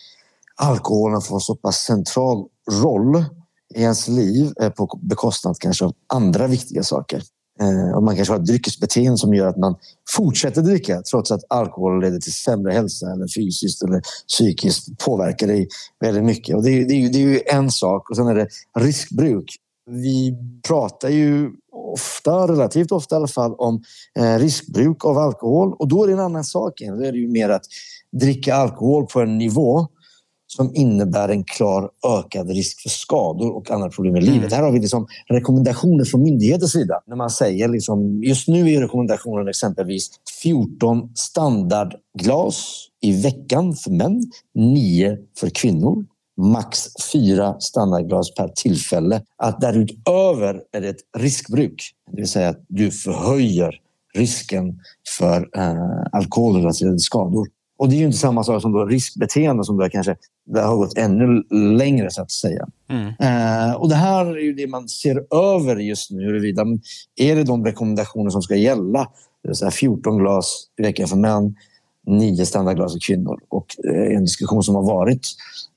alkoholen 0.56 1.22
får 1.22 1.36
en 1.36 1.42
så 1.42 1.56
pass 1.56 1.78
central 1.78 2.46
roll 2.84 3.26
i 3.76 3.82
ens 3.82 4.08
liv 4.08 4.54
eh, 4.62 4.70
på 4.70 5.00
bekostnad 5.02 5.60
kanske 5.60 5.86
av 5.86 5.94
andra 6.08 6.48
viktiga 6.48 6.84
saker. 6.84 7.24
Eh, 7.62 7.96
och 7.96 8.04
man 8.04 8.16
kanske 8.16 8.34
har 8.34 8.40
ett 8.40 8.46
dryckesbeteende 8.46 9.18
som 9.18 9.34
gör 9.34 9.48
att 9.48 9.58
man 9.58 9.76
fortsätter 10.16 10.62
dricka 10.62 11.02
trots 11.02 11.32
att 11.32 11.42
alkohol 11.50 12.02
leder 12.02 12.20
till 12.20 12.34
sämre 12.34 12.74
hälsa 12.74 13.12
eller 13.12 13.28
fysiskt 13.36 13.84
eller 13.84 14.02
psykiskt 14.28 14.98
påverkar 15.06 15.48
dig 15.48 15.68
väldigt 16.00 16.24
mycket. 16.24 16.56
Och 16.56 16.64
det, 16.64 16.70
är, 16.70 16.86
det, 16.88 16.94
är, 16.94 17.10
det 17.10 17.18
är 17.18 17.28
ju 17.28 17.42
en 17.46 17.72
sak 17.72 18.10
och 18.10 18.16
sen 18.16 18.28
är 18.28 18.36
det 18.36 18.48
riskbruk. 18.80 19.56
Vi 19.90 20.38
pratar 20.68 21.10
ju 21.10 21.52
ofta, 21.72 22.48
relativt 22.48 22.92
ofta 22.92 23.16
i 23.16 23.18
alla 23.18 23.28
fall, 23.28 23.56
om 23.58 23.84
eh, 24.20 24.40
riskbruk 24.40 25.06
av 25.06 25.18
alkohol 25.18 25.74
och 25.80 25.88
då 25.88 26.04
är 26.04 26.08
det 26.08 26.14
en 26.14 26.20
annan 26.20 26.44
sak. 26.44 26.74
Då 26.80 27.04
är 27.04 27.12
det 27.12 27.18
ju 27.18 27.28
mer 27.28 27.50
att 27.50 27.66
dricka 28.12 28.56
alkohol 28.56 29.06
på 29.06 29.22
en 29.22 29.38
nivå 29.38 29.88
som 30.56 30.76
innebär 30.76 31.30
en 31.30 31.44
klar 31.44 31.90
ökad 32.20 32.50
risk 32.50 32.82
för 32.82 32.90
skador 32.90 33.56
och 33.56 33.72
andra 33.72 33.90
problem 33.90 34.16
i 34.16 34.22
livet. 34.22 34.38
Mm. 34.38 34.52
Här 34.52 34.64
har 34.64 34.72
vi 34.72 34.80
liksom 34.80 35.08
rekommendationer 35.28 36.06
från 36.06 36.24
myndigheters 36.24 36.72
sida. 36.72 37.02
När 37.08 37.16
man 37.16 37.30
säger 37.30 37.68
liksom, 37.68 38.24
just 38.24 38.48
nu 38.48 38.72
är 38.72 38.82
rekommendationen 38.82 39.48
exempelvis 39.48 40.10
14 40.44 41.10
standardglas 41.16 42.88
i 43.02 43.22
veckan 43.22 43.76
för 43.76 43.92
män, 43.92 44.32
9 44.56 45.18
för 45.40 45.50
kvinnor. 45.50 46.06
Max 46.38 46.88
fyra 47.14 47.60
standardglas 47.60 48.34
per 48.34 48.48
tillfälle. 48.48 49.22
Att 49.38 49.62
därutöver 49.62 50.62
är 50.72 50.82
det 50.82 50.90
ett 50.90 51.02
riskbruk. 51.18 51.92
Det 52.12 52.18
vill 52.18 52.30
säga 52.30 52.50
att 52.50 52.66
du 52.68 52.92
förhöjer 52.92 53.80
risken 54.14 54.80
för 55.18 55.50
eh, 55.58 56.08
alkoholrelaterade 56.12 57.00
skador. 57.00 57.48
Och 57.82 57.90
det 57.90 57.96
är 57.96 58.00
ju 58.00 58.06
inte 58.06 58.18
samma 58.18 58.44
sak 58.44 58.62
som 58.62 58.72
då 58.72 58.86
riskbeteende 58.86 59.64
som 59.64 59.78
då 59.78 59.90
kanske 59.90 60.16
det 60.46 60.62
har 60.62 60.76
gått 60.76 60.98
ännu 60.98 61.44
längre 61.78 62.12
så 62.12 62.22
att 62.22 62.32
säga. 62.32 62.68
Mm. 62.90 63.08
Eh, 63.08 63.76
och 63.76 63.90
det 63.90 63.96
här 63.96 64.26
är 64.26 64.42
ju 64.42 64.54
det 64.54 64.68
man 64.68 64.90
ser 64.90 65.24
över 65.36 65.76
just 65.76 66.12
nu. 66.12 66.26
Huruvida, 66.26 66.66
är 67.16 67.36
det 67.36 67.44
de 67.44 67.66
rekommendationer 67.66 68.30
som 68.30 68.42
ska 68.42 68.56
gälla? 68.56 69.08
Det 69.44 69.50
vill 69.50 69.56
säga 69.56 69.72
14 69.72 70.18
glas 70.18 70.64
i 70.80 70.82
veckan 70.82 71.08
för 71.08 71.16
män, 71.16 71.56
9 72.08 72.46
standardglas 72.46 72.94
för 72.94 73.00
kvinnor. 73.00 73.40
Och 73.50 73.66
eh, 73.94 74.16
en 74.16 74.22
diskussion 74.22 74.64
som 74.64 74.76
har 74.76 74.84
varit 74.84 75.28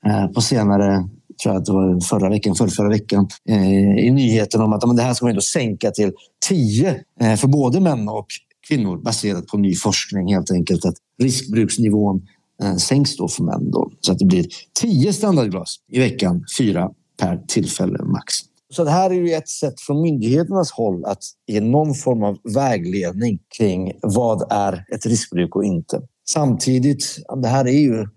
eh, 0.07 0.27
på 0.27 0.41
senare 0.41 1.09
tror 1.43 1.53
jag 1.53 1.59
att 1.59 1.65
det 1.65 1.73
var 1.73 1.99
förra 1.99 2.29
veckan, 2.29 2.55
för 2.55 2.67
förra 2.67 2.89
veckan, 2.89 3.27
eh, 3.49 3.97
i 3.97 4.11
nyheten 4.11 4.61
om 4.61 4.73
att 4.73 4.87
men 4.87 4.95
det 4.95 5.01
här 5.01 5.13
ska 5.13 5.25
man 5.25 5.29
ändå 5.29 5.41
sänka 5.41 5.91
till 5.91 6.11
10 6.47 7.01
eh, 7.21 7.35
för 7.35 7.47
både 7.47 7.79
män 7.79 8.09
och 8.09 8.27
kvinnor 8.67 8.97
baserat 8.97 9.47
på 9.47 9.57
ny 9.57 9.75
forskning 9.75 10.33
helt 10.33 10.51
enkelt. 10.51 10.85
Att 10.85 10.95
riskbruksnivån 11.21 12.27
eh, 12.63 12.75
sänks 12.75 13.17
då 13.17 13.27
för 13.27 13.43
män 13.43 13.71
då, 13.71 13.91
så 14.01 14.11
att 14.11 14.19
det 14.19 14.25
blir 14.25 14.47
10 14.81 15.13
standardglas 15.13 15.75
i 15.91 15.99
veckan, 15.99 16.45
fyra 16.57 16.91
per 17.19 17.37
tillfälle 17.47 18.03
max. 18.03 18.33
Så 18.73 18.83
det 18.83 18.91
här 18.91 19.09
är 19.09 19.13
ju 19.13 19.33
ett 19.33 19.49
sätt 19.49 19.81
från 19.81 20.01
myndigheternas 20.01 20.71
håll 20.71 21.05
att 21.05 21.23
ge 21.47 21.61
någon 21.61 21.93
form 21.93 22.23
av 22.23 22.37
vägledning 22.55 23.39
kring 23.57 23.91
vad 24.01 24.51
är 24.51 24.85
ett 24.95 25.05
riskbruk 25.05 25.55
och 25.55 25.65
inte. 25.65 26.01
Samtidigt, 26.29 27.17
det 27.41 27.47
här 27.47 27.67
är 27.67 27.79
ju 27.79 28.07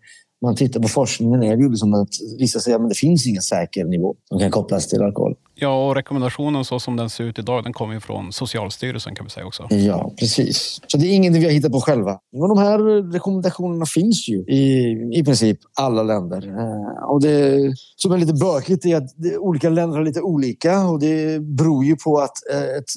man 0.43 0.57
tittar 0.57 0.81
på 0.81 0.89
forskningen 0.89 1.43
är 1.43 1.57
det 1.57 1.63
ju 1.63 1.71
liksom 1.71 1.95
att 1.95 2.09
vissa 2.39 2.61
säger 2.61 2.79
att 2.79 2.89
det 2.89 2.95
finns 2.95 3.27
ingen 3.27 3.43
säker 3.43 3.85
nivå 3.85 4.17
som 4.29 4.39
kan 4.39 4.51
kopplas 4.51 4.89
till 4.89 5.03
alkohol. 5.03 5.35
Ja, 5.55 5.89
och 5.89 5.95
rekommendationen 5.95 6.65
så 6.65 6.81
som 6.81 6.97
den 6.97 7.11
ser 7.11 7.25
ut 7.25 7.39
idag, 7.39 7.65
den 7.65 7.73
kommer 7.73 7.95
ju 7.95 8.01
från 8.01 8.33
Socialstyrelsen 8.33 9.15
kan 9.15 9.27
vi 9.27 9.31
säga 9.31 9.47
också. 9.47 9.67
Ja, 9.71 10.13
precis. 10.19 10.81
Så 10.87 10.99
det 10.99 11.07
är 11.07 11.15
ingenting 11.15 11.41
vi 11.41 11.47
har 11.47 11.53
hittat 11.53 11.73
på 11.73 11.81
själva. 11.81 12.19
Och 12.33 12.49
de 12.49 12.59
här 12.59 12.79
rekommendationerna 13.13 13.87
finns 13.87 14.29
ju 14.29 14.37
i, 14.37 14.93
i 15.15 15.25
princip 15.25 15.59
alla 15.81 16.03
länder. 16.03 16.49
Eh, 16.49 17.05
och 17.05 17.23
det 17.23 17.73
som 17.97 18.13
är 18.13 18.19
lite 18.19 18.33
bökigt 18.33 18.85
är 18.85 18.97
att 18.97 19.11
olika 19.39 19.71
länder 19.71 19.97
har 19.97 20.05
lite 20.05 20.21
olika 20.21 20.87
och 20.87 21.01
det 21.01 21.41
beror 21.41 21.85
ju 21.85 21.97
på 21.97 22.19
att 22.19 22.51
eh, 22.53 22.77
ett, 22.79 22.91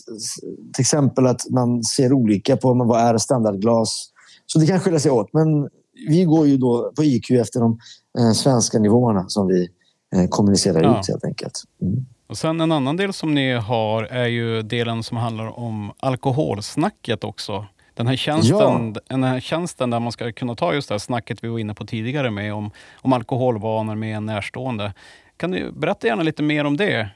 till 0.73 0.81
exempel 0.81 1.27
att 1.27 1.49
man 1.49 1.83
ser 1.83 2.13
olika 2.13 2.57
på 2.57 2.73
vad 2.73 3.01
är 3.01 3.17
standardglas. 3.17 4.07
Så 4.45 4.59
det 4.59 4.67
kan 4.67 4.79
skilja 4.79 4.99
sig 4.99 5.11
åt. 5.11 5.33
Men 5.33 5.69
vi 6.07 6.23
går 6.23 6.47
ju 6.47 6.57
då 6.57 6.91
på 6.95 7.03
IQ 7.03 7.31
efter 7.31 7.59
de 7.59 7.79
eh, 8.19 8.31
svenska 8.31 8.79
nivåerna 8.79 9.29
som 9.29 9.47
vi 9.47 9.69
eh, 10.15 10.27
kommunicerar 10.29 10.83
ja. 10.83 10.99
ut 10.99 11.07
helt 11.07 11.25
enkelt. 11.25 11.63
Mm. 11.81 12.05
Och 12.27 12.37
sen 12.37 12.61
en 12.61 12.71
annan 12.71 12.97
del 12.97 13.13
som 13.13 13.33
ni 13.33 13.53
har 13.53 14.03
är 14.03 14.27
ju 14.27 14.61
delen 14.61 15.03
som 15.03 15.17
handlar 15.17 15.59
om 15.59 15.91
alkoholsnacket 15.99 17.23
också. 17.23 17.65
Den 17.93 18.07
här, 18.07 18.15
tjänsten, 18.15 18.93
ja. 18.95 19.01
den 19.07 19.23
här 19.23 19.39
tjänsten 19.39 19.89
där 19.89 19.99
man 19.99 20.11
ska 20.11 20.31
kunna 20.31 20.55
ta 20.55 20.73
just 20.73 20.87
det 20.87 20.93
här 20.93 20.99
snacket 20.99 21.43
vi 21.43 21.47
var 21.47 21.59
inne 21.59 21.73
på 21.73 21.85
tidigare 21.85 22.31
med 22.31 22.53
om, 22.53 22.71
om 22.95 23.13
alkoholvanor 23.13 23.95
med 23.95 24.17
en 24.17 24.25
närstående. 24.25 24.93
Kan 25.37 25.51
du 25.51 25.71
berätta 25.71 26.07
gärna 26.07 26.23
lite 26.23 26.43
mer 26.43 26.65
om 26.65 26.77
det? 26.77 27.09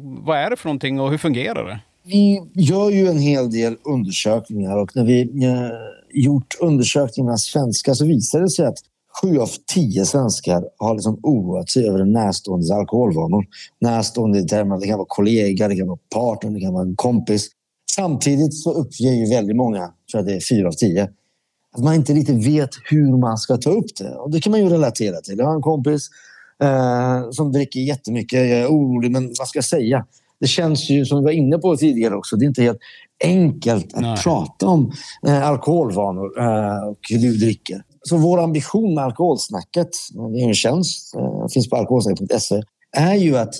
Vad 0.00 0.38
är 0.38 0.50
det 0.50 0.56
för 0.56 0.68
någonting 0.68 1.00
och 1.00 1.10
hur 1.10 1.18
fungerar 1.18 1.64
det? 1.64 1.80
Vi 2.02 2.42
gör 2.54 2.90
ju 2.90 3.06
en 3.06 3.18
hel 3.18 3.50
del 3.50 3.76
undersökningar 3.84 4.76
och 4.76 4.96
när 4.96 5.04
vi 5.04 5.20
eh, 5.22 5.68
gjort 6.14 6.56
undersökningar 6.60 7.30
med 7.30 7.40
svenskar 7.40 7.94
så 7.94 8.06
visar 8.06 8.40
det 8.40 8.50
sig 8.50 8.66
att 8.66 8.78
sju 9.22 9.38
av 9.38 9.50
tio 9.74 10.04
svenskar 10.04 10.64
har 10.78 10.94
liksom 10.94 11.20
oroat 11.22 11.70
sig 11.70 11.88
över 11.88 11.98
en 11.98 12.12
närståendes 12.12 12.70
alkoholvanor. 12.70 13.44
Närstående 13.80 14.38
i 14.38 14.46
termer 14.46 14.80
det 14.80 14.86
kan 14.86 14.98
vara 14.98 15.08
kollega, 15.08 15.68
det 15.68 15.76
kan 15.76 15.86
vara 15.86 15.98
partner, 16.14 16.50
det 16.50 16.60
kan 16.60 16.72
vara 16.72 16.82
en 16.82 16.96
kompis. 16.96 17.48
Samtidigt 17.96 18.54
så 18.54 18.72
uppger 18.72 19.12
ju 19.12 19.28
väldigt 19.28 19.56
många, 19.56 19.78
tror 19.80 19.92
jag 20.22 20.26
det 20.26 20.34
är 20.34 20.40
fyra 20.40 20.68
av 20.68 20.72
tio, 20.72 21.08
att 21.76 21.84
man 21.84 21.94
inte 21.94 22.12
riktigt 22.12 22.46
vet 22.46 22.70
hur 22.90 23.16
man 23.16 23.38
ska 23.38 23.56
ta 23.56 23.70
upp 23.70 23.96
det. 23.98 24.14
Och 24.14 24.30
det 24.30 24.40
kan 24.40 24.50
man 24.50 24.60
ju 24.60 24.68
relatera 24.68 25.20
till. 25.20 25.38
Jag 25.38 25.46
har 25.46 25.54
en 25.54 25.62
kompis 25.62 26.08
eh, 26.62 27.30
som 27.30 27.52
dricker 27.52 27.80
jättemycket. 27.80 28.38
Jag 28.38 28.48
är 28.48 28.66
orolig, 28.66 29.10
men 29.10 29.34
vad 29.38 29.48
ska 29.48 29.56
jag 29.56 29.64
säga? 29.64 30.06
Det 30.40 30.46
känns 30.46 30.90
ju, 30.90 31.04
som 31.04 31.18
vi 31.18 31.24
var 31.24 31.30
inne 31.30 31.58
på 31.58 31.76
tidigare 31.76 32.16
också, 32.16 32.36
det 32.36 32.44
är 32.44 32.46
inte 32.46 32.62
helt 32.62 32.78
enkelt 33.24 33.94
att 33.94 34.00
Nej. 34.00 34.16
prata 34.16 34.66
om 34.66 34.92
eh, 35.26 35.48
alkoholvanor 35.48 36.40
eh, 36.40 36.88
och 36.88 36.98
hur 37.10 37.18
du 37.18 37.36
dricker. 37.36 37.82
Så 38.02 38.16
vår 38.16 38.42
ambition 38.42 38.94
med 38.94 39.04
alkoholsnacket, 39.04 39.88
det 40.32 40.40
är 40.40 40.48
en 40.48 40.54
tjänst, 40.54 41.14
eh, 41.14 41.46
finns 41.54 41.70
på 41.70 41.76
alkoholsnacket.se, 41.76 42.62
är 42.96 43.14
ju 43.14 43.36
att 43.36 43.54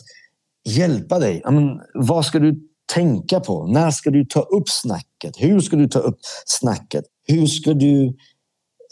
hjälpa 0.69 1.19
dig. 1.19 1.43
Men, 1.45 1.81
vad 1.95 2.25
ska 2.25 2.39
du 2.39 2.61
tänka 2.95 3.41
på? 3.41 3.67
När 3.67 3.91
ska 3.91 4.11
du 4.11 4.25
ta 4.25 4.41
upp 4.41 4.69
snacket? 4.69 5.35
Hur 5.37 5.61
ska 5.61 5.77
du 5.77 5.89
ta 5.89 5.99
upp 5.99 6.19
snacket? 6.47 7.05
Hur 7.27 7.47
ska 7.47 7.75
du 7.75 8.17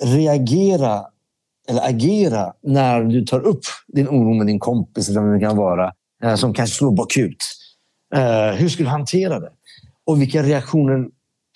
reagera 0.03 1.03
eller 1.69 1.89
agera 1.89 2.53
när 2.63 3.05
du 3.05 3.25
tar 3.25 3.41
upp 3.41 3.61
din 3.89 4.09
oro 4.09 4.35
med 4.35 4.47
din 4.47 4.59
kompis 4.59 5.09
eller 5.09 5.21
vem 5.21 5.33
det 5.33 5.41
kan 5.41 5.57
vara 5.57 5.93
eh, 6.25 6.35
som 6.35 6.55
kanske 6.55 6.77
slår 6.77 6.93
bakut? 6.97 7.37
Eh, 8.15 8.55
hur 8.55 8.69
ska 8.69 8.83
du 8.83 8.89
hantera 8.89 9.41
det? 9.41 9.51
Och 10.07 10.21
vilka 10.21 10.43
reaktioner 10.43 11.09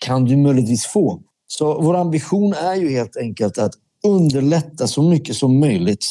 kan 0.05 0.25
du 0.25 0.37
möjligtvis 0.37 0.87
få? 0.87 1.21
Så 1.47 1.81
vår 1.81 1.97
ambition 1.97 2.53
är 2.53 2.75
ju 2.75 2.91
helt 2.91 3.17
enkelt 3.17 3.59
att 3.59 3.73
underlätta 4.07 4.87
så 4.87 5.03
mycket 5.03 5.37
som 5.37 5.61
möjligt 5.61 6.05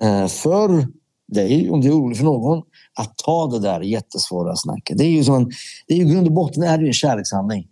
eh, 0.00 0.26
för 0.26 0.86
dig, 1.32 1.70
om 1.70 1.80
du 1.80 1.88
är 1.88 1.92
orolig 1.92 2.16
för 2.16 2.24
någon, 2.24 2.62
att 2.98 3.18
ta 3.24 3.46
det 3.46 3.58
där 3.58 3.80
jättesvåra 3.80 4.56
snacket. 4.56 4.98
Det 4.98 5.04
är 5.04 5.10
ju, 5.10 5.24
som 5.24 5.34
en, 5.34 5.50
det 5.86 5.94
är 5.94 5.98
ju 5.98 6.04
grund 6.04 6.26
och 6.26 6.32
botten 6.32 6.62
är 6.62 6.78
det 6.78 6.86
en 6.86 6.92
kärlekshandling. 6.92 7.66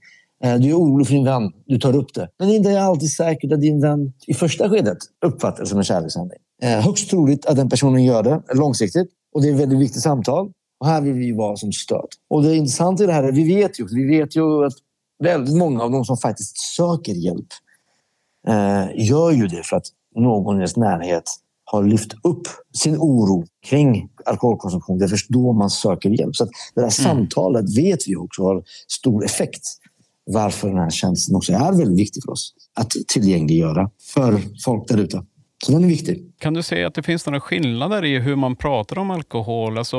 Eh, 0.44 0.56
du 0.56 0.68
är 0.68 0.74
orolig 0.74 1.06
för 1.06 1.14
din 1.14 1.24
vän, 1.24 1.52
du 1.66 1.78
tar 1.78 1.96
upp 1.96 2.14
det. 2.14 2.28
Men 2.38 2.48
det 2.48 2.54
är 2.54 2.56
inte 2.56 2.82
alltid 2.82 3.10
säkert 3.10 3.52
att 3.52 3.60
din 3.60 3.80
vän 3.80 4.12
i 4.26 4.34
första 4.34 4.70
skedet 4.70 4.98
uppfattar 5.26 5.60
det 5.62 5.66
som 5.66 5.78
en 5.78 5.84
kärlekshandling. 5.84 6.38
Eh, 6.62 6.80
högst 6.80 7.10
troligt 7.10 7.46
att 7.46 7.56
den 7.56 7.68
personen 7.68 8.04
gör 8.04 8.22
det 8.22 8.42
långsiktigt 8.54 9.08
och 9.34 9.42
det 9.42 9.48
är 9.48 9.52
ett 9.52 9.60
väldigt 9.60 9.78
viktigt 9.78 10.02
samtal. 10.02 10.52
Och 10.80 10.86
här 10.86 11.00
vill 11.00 11.14
vi 11.14 11.32
vara 11.32 11.56
som 11.56 11.72
stöd. 11.72 12.08
Och 12.28 12.42
det 12.42 12.56
intressanta 12.56 13.04
i 13.04 13.06
det 13.06 13.12
här 13.12 13.24
är 13.24 13.32
vi 13.32 13.54
vet 13.54 13.80
ju, 13.80 13.86
vi 13.90 14.04
vet 14.04 14.36
ju 14.36 14.66
att 14.66 14.72
väldigt 15.18 15.56
många 15.56 15.82
av 15.82 15.90
de 15.90 16.04
som 16.04 16.16
faktiskt 16.16 16.58
söker 16.58 17.12
hjälp 17.12 17.48
eh, 18.48 19.06
gör 19.08 19.30
ju 19.30 19.46
det 19.46 19.62
för 19.64 19.76
att 19.76 19.86
någon 20.16 20.56
i 20.56 20.58
deras 20.58 20.76
närhet 20.76 21.24
har 21.64 21.82
lyft 21.82 22.12
upp 22.22 22.42
sin 22.78 22.96
oro 22.96 23.44
kring 23.66 24.08
alkoholkonsumtion. 24.24 24.98
Det 24.98 25.04
är 25.04 25.08
först 25.08 25.28
då 25.28 25.52
man 25.52 25.70
söker 25.70 26.10
hjälp. 26.10 26.36
Så 26.36 26.44
det 26.44 26.80
här 26.80 26.82
mm. 26.82 26.90
samtalet 26.90 27.76
vet 27.76 28.08
vi 28.08 28.16
också 28.16 28.42
har 28.42 28.62
stor 28.88 29.24
effekt. 29.24 29.62
Varför 30.26 30.68
den 30.68 30.78
här 30.78 30.90
tjänsten 30.90 31.36
också 31.36 31.52
är 31.52 31.72
väldigt 31.72 31.98
viktig 31.98 32.22
för 32.24 32.32
oss 32.32 32.54
att 32.74 32.90
tillgängliggöra 33.08 33.90
för 34.14 34.40
folk 34.64 34.88
där 34.88 34.98
ute. 34.98 35.24
Så 35.66 35.72
den 35.72 35.84
är 35.84 35.88
viktig. 35.88 36.32
Kan 36.38 36.54
du 36.54 36.62
säga 36.62 36.86
att 36.86 36.94
det 36.94 37.02
finns 37.02 37.26
några 37.26 37.40
skillnader 37.40 38.04
i 38.04 38.18
hur 38.18 38.36
man 38.36 38.56
pratar 38.56 38.98
om 38.98 39.10
alkohol? 39.10 39.78
Alltså, 39.78 39.98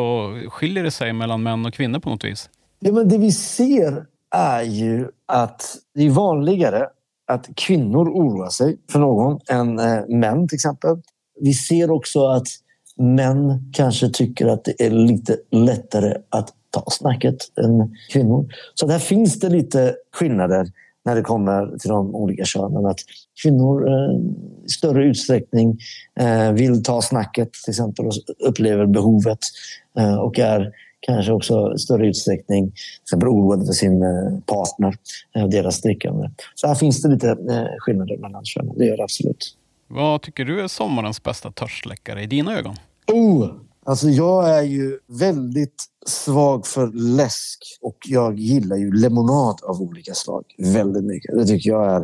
skiljer 0.50 0.84
det 0.84 0.92
sig 0.92 1.14
mellan 1.14 1.44
män 1.44 1.66
och 1.66 1.74
kvinnor 1.74 2.00
på 2.00 2.10
något 2.10 2.24
vis? 2.24 2.50
Ja, 2.80 2.92
men 2.92 3.10
det 3.10 3.18
vi 3.18 3.32
ser 3.32 4.06
är 4.36 4.64
ju 4.64 5.08
att 5.26 5.78
det 5.96 6.04
är 6.04 6.10
vanligare 6.10 6.88
att 7.28 7.50
kvinnor 7.56 8.10
oroar 8.10 8.50
sig 8.50 8.78
för 8.92 9.00
någon 9.00 9.40
än 9.50 9.80
eh, 9.80 10.08
män 10.08 10.48
till 10.48 10.56
exempel. 10.56 10.98
Vi 11.40 11.54
ser 11.54 11.92
också 11.92 12.28
att 12.28 12.48
män 12.98 13.72
kanske 13.74 14.10
tycker 14.10 14.48
att 14.48 14.64
det 14.64 14.86
är 14.86 14.90
lite 14.90 15.38
lättare 15.52 16.14
att 16.30 16.50
ta 16.70 16.84
snacket 16.90 17.38
än 17.58 17.96
kvinnor. 18.12 18.54
Så 18.74 18.86
där 18.86 19.00
finns 19.00 19.40
det 19.40 19.50
lite 19.50 19.96
skillnader 20.12 20.68
när 21.06 21.16
det 21.16 21.22
kommer 21.22 21.78
till 21.78 21.90
de 21.90 22.16
olika 22.16 22.46
könen. 22.46 22.86
Att 22.86 23.00
kvinnor 23.44 23.88
eh, 23.88 24.20
i 24.66 24.70
större 24.70 25.06
utsträckning 25.06 25.78
eh, 26.20 26.52
vill 26.52 26.84
ta 26.84 27.02
snacket 27.02 27.54
till 27.54 27.72
exempel 27.72 28.06
och 28.06 28.14
upplever 28.48 28.86
behovet 28.86 29.40
eh, 29.98 30.16
och 30.16 30.40
är 30.40 30.72
kanske 31.00 31.32
också 31.32 31.74
i 31.76 31.80
större 31.80 32.08
utsträckning 32.08 32.72
till 32.72 33.04
exempel 33.04 33.30
oroade 33.30 33.66
för 33.66 33.74
sin 33.74 34.02
partner 34.46 34.96
och 35.44 35.50
deras 35.50 35.82
drickande. 35.82 36.30
Så 36.56 36.68
här 36.68 36.76
finns 36.76 37.02
det 37.02 37.10
lite 37.10 37.38
skillnader 37.80 38.18
mellan 38.18 38.46
könen, 38.46 38.78
det 38.78 38.86
gör 38.86 38.98
det 38.98 39.04
absolut. 39.04 39.58
Vad 39.88 40.22
tycker 40.22 40.46
du 40.46 40.62
är 40.62 40.68
sommarens 40.68 41.24
bästa 41.24 41.52
törstsläckare 41.52 42.24
i 42.24 42.26
dina 42.26 42.58
ögon? 42.58 42.76
Oh, 43.08 43.50
alltså 43.86 44.10
jag 44.10 44.50
är 44.50 44.62
ju 44.62 45.00
väldigt 45.08 45.84
svag 46.06 46.68
för 46.68 46.92
läsk 46.94 47.60
och 47.82 47.98
jag 48.08 48.40
gillar 48.40 48.78
ju 48.78 48.92
lemonad 48.92 49.60
av 49.64 49.82
olika 49.82 50.14
slag 50.14 50.44
väldigt 50.58 51.04
mycket. 51.04 51.36
Det 51.36 51.46
tycker 51.46 51.70
jag 51.70 51.96
är 51.96 52.00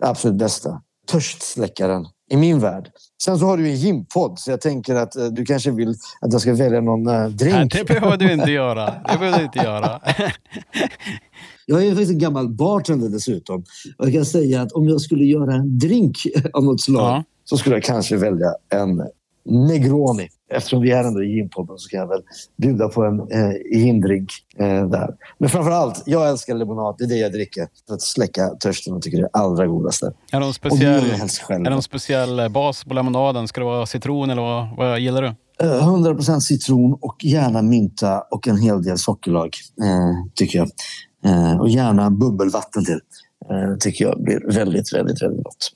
det 0.00 0.08
absolut 0.08 0.38
bästa. 0.38 0.82
Törstsläckaren 1.06 2.06
i 2.30 2.36
min 2.36 2.60
värld. 2.60 2.90
Sen 3.24 3.38
så 3.38 3.46
har 3.46 3.56
du 3.56 3.68
en 3.68 3.76
gympodd 3.76 4.38
så 4.38 4.50
jag 4.50 4.60
tänker 4.60 4.94
att 4.94 5.16
eh, 5.16 5.26
du 5.26 5.44
kanske 5.44 5.70
vill 5.70 5.94
att 6.20 6.32
jag 6.32 6.40
ska 6.40 6.54
välja 6.54 6.80
någon 6.80 7.06
eh, 7.06 7.28
drink. 7.28 7.54
Nej, 7.54 7.68
det 7.68 7.84
behöver 7.84 8.16
du 8.16 8.32
inte 8.32 8.50
göra. 8.50 8.84
Det 8.86 9.18
behöver 9.18 9.38
du 9.38 9.44
inte 9.44 9.58
göra. 9.58 10.00
jag 11.66 11.86
är 11.86 11.90
faktiskt 11.90 12.10
en 12.10 12.18
gammal 12.18 12.48
bartender 12.48 13.08
dessutom. 13.08 13.64
Och 13.98 14.06
jag 14.06 14.12
kan 14.12 14.24
säga 14.24 14.62
att 14.62 14.72
om 14.72 14.88
jag 14.88 15.00
skulle 15.00 15.24
göra 15.24 15.54
en 15.54 15.78
drink 15.78 16.16
av 16.52 16.64
något 16.64 16.80
slag 16.80 17.02
ja. 17.02 17.24
så 17.44 17.56
skulle 17.56 17.76
jag 17.76 17.82
kanske 17.82 18.16
välja 18.16 18.54
en 18.70 19.02
Negroni. 19.44 20.28
Eftersom 20.50 20.80
vi 20.82 20.90
är 20.90 21.04
ändå 21.04 21.22
i 21.22 21.26
gynpodden 21.26 21.78
så 21.78 21.88
kan 21.88 22.00
jag 22.00 22.08
väl 22.08 22.22
bjuda 22.56 22.88
på 22.88 23.04
en 23.04 23.20
eh, 23.20 23.52
gindrink 23.72 24.30
eh, 24.58 24.88
där. 24.88 25.14
Men 25.38 25.48
framför 25.48 25.70
allt, 25.70 26.02
jag 26.06 26.28
älskar 26.28 26.54
lemonad. 26.54 26.94
Det 26.98 27.04
är 27.04 27.08
det 27.08 27.16
jag 27.16 27.32
dricker 27.32 27.68
för 27.86 27.94
att 27.94 28.02
släcka 28.02 28.48
törsten 28.48 28.94
och 28.94 29.02
tycker 29.02 29.18
det 29.18 29.24
är 29.24 29.30
allra 29.32 29.66
godaste. 29.66 30.06
Är 30.06 30.12
det 30.32 30.38
någon 30.38 30.54
speciell, 30.54 31.04
är 31.48 31.58
det 31.58 31.70
någon 31.70 31.82
speciell 31.82 32.38
eh, 32.38 32.48
bas 32.48 32.84
på 32.84 32.94
lemonaden? 32.94 33.48
Ska 33.48 33.60
det 33.60 33.64
vara 33.64 33.86
citron 33.86 34.30
eller 34.30 34.42
vad, 34.42 34.76
vad 34.76 35.00
gillar 35.00 35.22
du? 35.22 35.34
100% 35.60 36.30
eh, 36.30 36.38
citron 36.38 36.98
och 37.00 37.24
gärna 37.24 37.62
mynta 37.62 38.20
och 38.20 38.48
en 38.48 38.58
hel 38.58 38.82
del 38.82 38.98
sockerlag, 38.98 39.56
eh, 39.82 40.32
tycker 40.34 40.58
jag. 40.58 40.70
Eh, 41.24 41.60
och 41.60 41.68
gärna 41.68 42.10
bubbelvatten 42.10 42.84
till. 42.84 43.00
Eh, 43.50 43.76
tycker 43.80 44.04
jag 44.04 44.22
blir 44.22 44.54
väldigt, 44.54 44.94
väldigt, 44.94 45.22
väldigt 45.22 45.44
gott. 45.44 45.72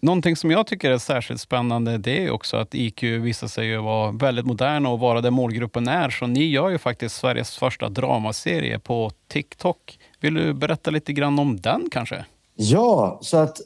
Någonting 0.00 0.36
som 0.36 0.50
jag 0.50 0.66
tycker 0.66 0.90
är 0.90 0.98
särskilt 0.98 1.40
spännande 1.40 1.98
det 1.98 2.24
är 2.24 2.30
också 2.30 2.56
att 2.56 2.74
IQ 2.74 3.02
visar 3.02 3.46
sig 3.46 3.76
vara 3.76 4.12
väldigt 4.12 4.46
moderna 4.46 4.88
och 4.88 4.98
vara 4.98 5.20
där 5.20 5.30
målgruppen 5.30 5.88
är. 5.88 6.10
Så 6.10 6.26
ni 6.26 6.44
gör 6.44 6.68
ju 6.68 6.78
faktiskt 6.78 7.16
Sveriges 7.16 7.56
första 7.56 7.88
dramaserie 7.88 8.78
på 8.78 9.10
TikTok. 9.28 9.98
Vill 10.20 10.34
du 10.34 10.54
berätta 10.54 10.90
lite 10.90 11.12
grann 11.12 11.38
om 11.38 11.60
den 11.60 11.88
kanske? 11.90 12.24
Ja, 12.56 13.18
så 13.22 13.36
att 13.36 13.60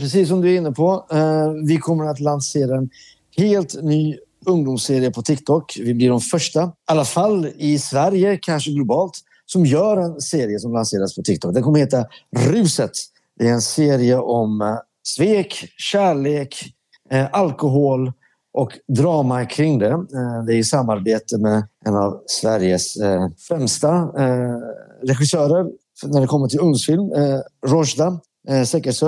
precis 0.00 0.28
som 0.28 0.40
du 0.40 0.54
är 0.54 0.56
inne 0.56 0.72
på. 0.72 1.06
Eh, 1.10 1.50
vi 1.66 1.76
kommer 1.76 2.04
att 2.04 2.20
lansera 2.20 2.76
en 2.76 2.90
helt 3.36 3.82
ny 3.82 4.16
ungdomsserie 4.46 5.10
på 5.10 5.22
TikTok. 5.22 5.76
Vi 5.80 5.94
blir 5.94 6.08
de 6.08 6.20
första, 6.20 6.62
i 6.64 6.70
alla 6.84 7.04
fall 7.04 7.48
i 7.56 7.78
Sverige, 7.78 8.38
kanske 8.42 8.70
globalt, 8.70 9.20
som 9.46 9.66
gör 9.66 9.96
en 9.96 10.20
serie 10.20 10.58
som 10.58 10.72
lanseras 10.72 11.16
på 11.16 11.22
TikTok. 11.22 11.54
Den 11.54 11.62
kommer 11.62 11.78
att 11.78 11.86
heta 11.86 12.06
Ruset. 12.36 12.90
Det 13.38 13.48
är 13.48 13.52
en 13.52 13.60
serie 13.60 14.16
om 14.16 14.60
eh, 14.60 14.76
svek, 15.04 15.68
kärlek, 15.76 16.74
Eh, 17.10 17.26
alkohol 17.32 18.12
och 18.52 18.72
drama 18.96 19.44
kring 19.44 19.78
det. 19.78 19.90
Eh, 19.90 20.44
det 20.46 20.54
är 20.54 20.56
i 20.56 20.64
samarbete 20.64 21.38
med 21.38 21.66
en 21.86 21.96
av 21.96 22.22
Sveriges 22.26 22.96
eh, 22.96 23.28
främsta 23.48 23.94
eh, 23.94 24.58
regissörer 25.02 25.66
när 26.04 26.20
det 26.20 26.26
kommer 26.26 26.48
till 26.48 26.60
ungdomsfilm, 26.60 27.12
eh, 27.12 27.40
Rojda 27.66 28.20
eh, 28.48 28.62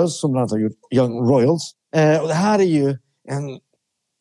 som 0.07 0.31
bland 0.31 0.37
annat 0.37 0.51
har 0.51 0.59
gjort 0.59 0.77
Young 0.93 1.29
Royals. 1.29 1.71
Eh, 1.95 2.21
och 2.21 2.27
det 2.27 2.33
här 2.33 2.59
är 2.59 2.63
ju 2.63 2.97
en 3.29 3.59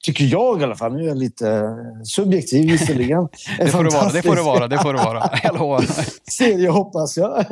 tycker 0.07 0.25
jag 0.25 0.61
i 0.61 0.65
alla 0.65 0.75
fall, 0.75 0.93
nu 0.93 1.03
är 1.03 1.09
jag 1.09 1.17
lite 1.17 1.51
eh, 1.51 2.03
subjektiv 2.05 2.71
visserligen. 2.71 3.29
det, 3.59 3.69
får 3.69 3.85
vara, 3.85 4.13
det 4.13 4.23
får 4.23 4.37
det 4.37 4.43
vara, 4.43 4.69
det 4.69 4.79
får 4.79 4.93
det 4.93 4.99
vara. 4.99 5.31
Jag 5.43 5.59
lovar. 5.59 5.85
Serie 6.31 6.69
hoppas 6.69 7.17
jag 7.17 7.45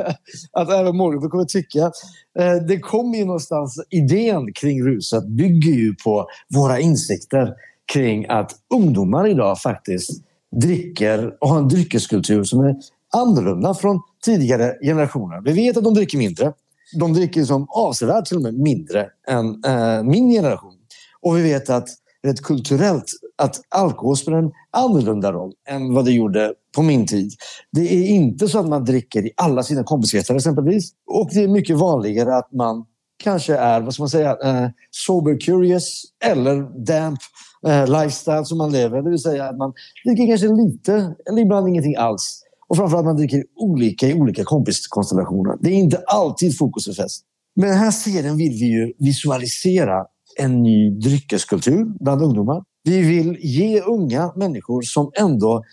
att 0.52 0.70
även 0.70 0.96
målgruppen 0.96 1.30
kommer 1.30 1.44
tycka. 1.44 1.90
Eh, 2.38 2.54
det 2.68 2.78
kommer 2.78 3.18
ju 3.18 3.24
någonstans, 3.24 3.80
idén 3.90 4.52
kring 4.52 4.84
ruset 4.84 5.26
bygger 5.26 5.72
ju 5.72 5.94
på 5.94 6.26
våra 6.54 6.80
insikter 6.80 7.54
kring 7.92 8.26
att 8.28 8.52
ungdomar 8.74 9.28
idag 9.28 9.58
faktiskt 9.60 10.10
dricker 10.62 11.34
och 11.40 11.48
har 11.48 11.58
en 11.58 11.68
dryckeskultur 11.68 12.44
som 12.44 12.60
är 12.60 12.76
annorlunda 13.12 13.74
från 13.74 14.00
tidigare 14.24 14.74
generationer. 14.82 15.40
Vi 15.44 15.52
vet 15.52 15.76
att 15.76 15.84
de 15.84 15.94
dricker 15.94 16.18
mindre. 16.18 16.52
De 16.98 17.12
dricker 17.12 17.44
som 17.44 17.66
avsevärt 17.70 18.24
till 18.24 18.36
och 18.36 18.42
med 18.42 18.54
mindre 18.54 19.06
än 19.28 19.64
eh, 19.64 20.02
min 20.02 20.30
generation. 20.30 20.74
Och 21.20 21.36
vi 21.38 21.42
vet 21.42 21.70
att 21.70 21.88
rent 22.24 22.42
kulturellt 22.42 23.04
att 23.38 23.60
alkohol 23.68 24.16
spelar 24.16 24.38
en 24.38 24.50
annorlunda 24.70 25.32
roll 25.32 25.52
än 25.68 25.94
vad 25.94 26.04
det 26.04 26.12
gjorde 26.12 26.54
på 26.74 26.82
min 26.82 27.06
tid. 27.06 27.32
Det 27.72 27.94
är 27.94 28.06
inte 28.06 28.48
så 28.48 28.58
att 28.58 28.68
man 28.68 28.84
dricker 28.84 29.26
i 29.26 29.30
alla 29.37 29.62
sina 29.62 29.84
kompiskretsar 29.84 30.34
exempelvis. 30.34 30.90
Och 31.06 31.28
det 31.32 31.42
är 31.42 31.48
mycket 31.48 31.76
vanligare 31.76 32.37
att 32.37 32.52
man 32.52 32.84
kanske 33.22 33.56
är, 33.56 33.80
vad 33.80 33.94
ska 33.94 34.02
man 34.02 34.10
säga, 34.10 34.37
eh, 34.44 34.68
sober 34.90 35.40
curious 35.40 36.02
eller 36.24 36.84
damp 36.87 37.18
eh, 37.66 37.87
lifestyle 37.87 38.44
som 38.44 38.58
man 38.58 38.72
lever. 38.72 39.02
Det 39.02 39.10
vill 39.10 39.18
säga 39.18 39.44
att 39.44 39.56
man 39.56 39.72
dricker 40.04 40.26
kanske 40.26 40.48
lite 40.48 41.14
eller 41.30 41.42
ibland 41.42 41.68
ingenting 41.68 41.96
alls. 41.96 42.40
Och 42.68 42.76
framförallt 42.76 43.06
man 43.06 43.16
dricker 43.16 43.44
olika 43.56 44.08
i 44.08 44.14
olika 44.14 44.44
kompiskonstellationer. 44.44 45.56
Det 45.60 45.68
är 45.68 45.74
inte 45.74 46.02
alltid 46.06 46.58
fokus 46.58 46.84
för 46.84 46.92
fest. 46.92 47.24
Men 47.56 47.68
den 47.68 47.78
här 47.78 47.90
serien 47.90 48.37
vill 48.37 48.52
vi 48.52 48.66
ju 48.66 48.92
visualisera 48.98 50.06
en 50.38 50.62
ny 50.62 50.90
dryckeskultur 50.90 51.84
bland 52.00 52.22
ungdomar. 52.22 52.64
Vi 52.84 53.00
vill 53.00 53.36
ge 53.40 53.80
unga 53.80 54.32
människor 54.36 54.82
som 54.82 55.10
ändå 55.20 55.64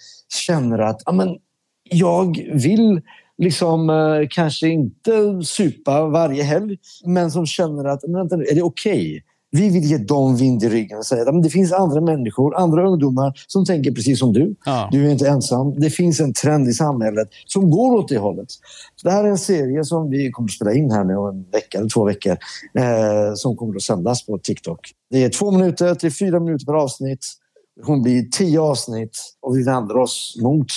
känner 0.45 0.79
att 0.79 1.07
amen, 1.07 1.37
jag 1.83 2.49
vill 2.53 3.01
liksom 3.37 3.89
eh, 3.89 4.27
kanske 4.29 4.67
inte 4.67 5.41
supa 5.43 6.05
varje 6.05 6.43
helg, 6.43 6.77
men 7.05 7.31
som 7.31 7.45
känner 7.45 7.85
att 7.85 8.03
vänta, 8.07 8.35
är 8.35 8.55
det 8.55 8.61
okej? 8.61 8.91
Okay? 8.91 9.21
Vi 9.51 9.69
vill 9.69 9.83
ge 9.83 9.97
dem 9.97 10.35
vind 10.35 10.63
i 10.63 10.69
ryggen 10.69 10.97
och 10.97 11.05
säga 11.05 11.29
att 11.29 11.43
det 11.43 11.49
finns 11.49 11.73
andra 11.73 12.01
människor, 12.01 12.55
andra 12.55 12.87
ungdomar 12.87 13.33
som 13.47 13.65
tänker 13.65 13.91
precis 13.91 14.19
som 14.19 14.33
du. 14.33 14.55
Ja. 14.65 14.89
Du 14.91 15.07
är 15.07 15.11
inte 15.11 15.27
ensam. 15.27 15.79
Det 15.79 15.89
finns 15.89 16.19
en 16.19 16.33
trend 16.33 16.67
i 16.67 16.73
samhället 16.73 17.29
som 17.45 17.71
går 17.71 17.97
åt 17.97 18.09
det 18.09 18.17
hållet. 18.17 18.51
Så 18.95 19.07
det 19.07 19.11
här 19.11 19.23
är 19.23 19.27
en 19.27 19.37
serie 19.37 19.83
som 19.83 20.09
vi 20.09 20.31
kommer 20.31 20.47
att 20.47 20.53
spela 20.53 20.73
in 20.73 20.91
här 20.91 21.03
nu 21.03 21.15
om 21.15 21.29
en 21.29 21.45
vecka 21.51 21.77
eller 21.77 21.89
två 21.89 22.05
veckor 22.05 22.37
eh, 22.73 23.33
som 23.35 23.55
kommer 23.55 23.75
att 23.75 23.81
sändas 23.81 24.25
på 24.25 24.37
TikTok. 24.37 24.79
Det 25.09 25.23
är 25.23 25.29
två 25.29 25.51
minuter 25.51 25.95
till 25.95 26.11
fyra 26.11 26.39
minuter 26.39 26.65
per 26.65 26.73
avsnitt. 26.73 27.25
Det 27.75 27.81
kommer 27.81 28.03
bli 28.03 28.29
tio 28.29 28.61
avsnitt 28.61 29.17
och 29.41 29.57
vi 29.57 29.63
vänder 29.63 29.97
oss 29.97 30.37
mot 30.41 30.67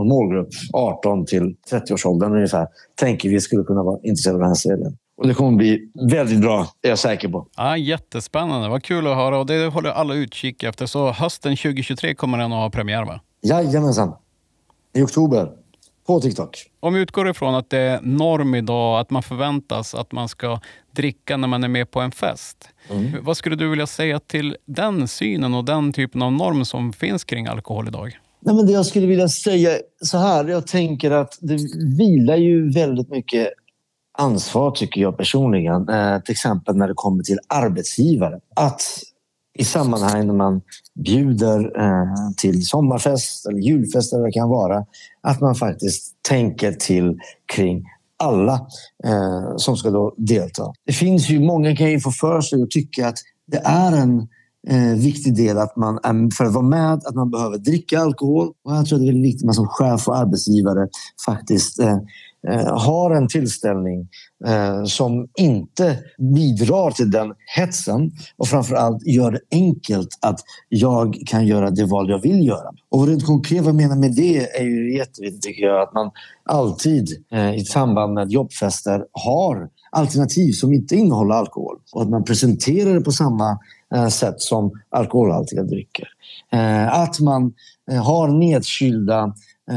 en 0.00 0.08
målgrupp 0.08 0.48
18 0.72 1.26
till 1.26 1.56
30-årsåldern 1.70 2.34
ungefär. 2.34 2.68
Tänker 2.94 3.28
vi 3.28 3.40
skulle 3.40 3.64
kunna 3.64 3.82
vara 3.82 4.00
intresserade 4.02 4.36
av 4.36 4.40
den 4.40 4.48
här 4.48 4.54
serien. 4.54 4.96
Och 5.16 5.28
det 5.28 5.34
kommer 5.34 5.56
bli 5.56 5.90
väldigt 6.10 6.40
bra, 6.40 6.68
är 6.82 6.88
jag 6.88 6.98
säker 6.98 7.28
på. 7.28 7.46
Ja, 7.56 7.76
jättespännande. 7.76 8.68
Vad 8.68 8.82
kul 8.82 9.06
att 9.06 9.16
höra. 9.16 9.38
Och 9.38 9.46
det 9.46 9.66
håller 9.66 9.90
alla 9.90 10.14
utkik 10.14 10.62
efter. 10.62 10.86
Så 10.86 11.10
hösten 11.10 11.56
2023 11.56 12.14
kommer 12.14 12.38
den 12.38 12.52
att 12.52 12.58
ha 12.58 12.70
premiär, 12.70 13.04
va? 13.04 13.20
Jajamensan. 13.42 14.12
I 14.94 15.02
oktober. 15.02 15.50
På 16.06 16.20
TikTok. 16.20 16.64
Om 16.80 16.94
vi 16.94 17.00
utgår 17.00 17.28
ifrån 17.28 17.54
att 17.54 17.70
det 17.70 17.78
är 17.78 18.00
norm 18.02 18.54
idag 18.54 19.00
att 19.00 19.10
man 19.10 19.22
förväntas 19.22 19.94
att 19.94 20.12
man 20.12 20.28
ska 20.28 20.60
dricka 20.90 21.36
när 21.36 21.48
man 21.48 21.64
är 21.64 21.68
med 21.68 21.90
på 21.90 22.00
en 22.00 22.10
fest. 22.10 22.68
Mm. 22.90 23.24
Vad 23.24 23.36
skulle 23.36 23.56
du 23.56 23.68
vilja 23.68 23.86
säga 23.86 24.20
till 24.20 24.56
den 24.64 25.08
synen 25.08 25.54
och 25.54 25.64
den 25.64 25.92
typen 25.92 26.22
av 26.22 26.32
norm 26.32 26.64
som 26.64 26.92
finns 26.92 27.24
kring 27.24 27.46
alkohol 27.46 27.88
idag? 27.88 28.18
Nej, 28.40 28.54
men 28.54 28.66
det 28.66 28.72
jag 28.72 28.86
skulle 28.86 29.06
vilja 29.06 29.28
säga 29.28 29.70
så 30.02 30.18
här. 30.18 30.48
Jag 30.48 30.66
tänker 30.66 31.10
att 31.10 31.38
det 31.40 31.58
vilar 31.98 32.36
ju 32.36 32.72
väldigt 32.72 33.10
mycket 33.10 33.48
ansvar 34.18 34.70
tycker 34.70 35.00
jag 35.00 35.16
personligen. 35.16 35.88
Eh, 35.88 36.20
till 36.20 36.32
exempel 36.32 36.76
när 36.76 36.88
det 36.88 36.94
kommer 36.94 37.22
till 37.22 37.38
arbetsgivare. 37.48 38.40
Att 38.56 38.82
i 39.58 39.64
sammanhang 39.64 40.26
när 40.26 40.34
man 40.34 40.60
bjuder 41.04 41.80
eh, 41.80 42.30
till 42.36 42.66
sommarfest 42.66 43.46
eller 43.46 43.58
julfest 43.58 44.12
eller 44.12 44.20
vad 44.20 44.28
det 44.28 44.32
kan 44.32 44.48
vara. 44.48 44.84
Att 45.20 45.40
man 45.40 45.54
faktiskt 45.54 46.14
tänker 46.28 46.72
till 46.72 47.18
kring 47.54 47.84
alla 48.18 48.54
eh, 49.04 49.56
som 49.56 49.76
ska 49.76 49.90
då 49.90 50.14
delta. 50.16 50.72
Det 50.86 50.92
finns 50.92 51.28
ju, 51.28 51.40
många 51.40 51.76
kan 51.76 51.90
ju 51.90 52.00
få 52.00 52.10
för 52.10 52.40
sig 52.40 52.62
och 52.62 52.70
tycka 52.70 53.08
att 53.08 53.18
det 53.46 53.60
är 53.64 53.92
en 53.92 54.28
eh, 54.68 54.98
viktig 54.98 55.36
del 55.36 55.58
att 55.58 55.76
man, 55.76 56.30
för 56.30 56.44
att 56.44 56.54
vara 56.54 56.64
med, 56.64 56.92
att 56.92 57.14
man 57.14 57.30
behöver 57.30 57.58
dricka 57.58 58.00
alkohol. 58.00 58.48
Och 58.64 58.72
jag 58.72 58.86
tror 58.86 58.98
det 58.98 59.04
är 59.04 59.06
väldigt 59.06 59.24
viktigt 59.24 59.42
att 59.42 59.46
man 59.46 59.54
som 59.54 59.68
chef 59.68 60.08
och 60.08 60.16
arbetsgivare 60.16 60.88
faktiskt 61.26 61.78
Eh, 61.78 61.98
Eh, 62.48 62.78
har 62.78 63.10
en 63.10 63.28
tillställning 63.28 64.08
eh, 64.46 64.84
som 64.84 65.28
inte 65.38 65.98
bidrar 66.34 66.90
till 66.90 67.10
den 67.10 67.32
hetsen 67.56 68.12
och 68.36 68.48
framförallt 68.48 69.06
gör 69.06 69.30
det 69.30 69.40
enkelt 69.50 70.08
att 70.20 70.40
jag 70.68 71.22
kan 71.26 71.46
göra 71.46 71.70
det 71.70 71.84
val 71.84 72.10
jag 72.10 72.22
vill 72.22 72.46
göra. 72.46 72.70
Och 72.88 73.06
rent 73.06 73.26
konkret 73.26 73.60
vad 73.60 73.68
jag 73.68 73.74
menar 73.74 73.96
med 73.96 74.14
det 74.14 74.58
är 74.58 74.64
ju 74.64 74.96
jätteviktigt 74.96 75.42
tycker 75.42 75.62
jag 75.62 75.82
att 75.82 75.94
man 75.94 76.10
alltid 76.44 77.08
eh, 77.32 77.54
i 77.54 77.64
samband 77.64 78.14
med 78.14 78.30
jobbfester 78.30 79.04
har 79.12 79.68
alternativ 79.90 80.52
som 80.52 80.72
inte 80.72 80.96
innehåller 80.96 81.34
alkohol 81.34 81.76
och 81.92 82.02
att 82.02 82.10
man 82.10 82.24
presenterar 82.24 82.94
det 82.94 83.00
på 83.00 83.12
samma 83.12 83.58
sätt 84.10 84.40
som 84.40 84.70
alkoholhaltiga 84.90 85.62
drycker. 85.62 86.08
Att 86.90 87.20
man 87.20 87.52
har 88.02 88.28
nedkylda 88.28 89.34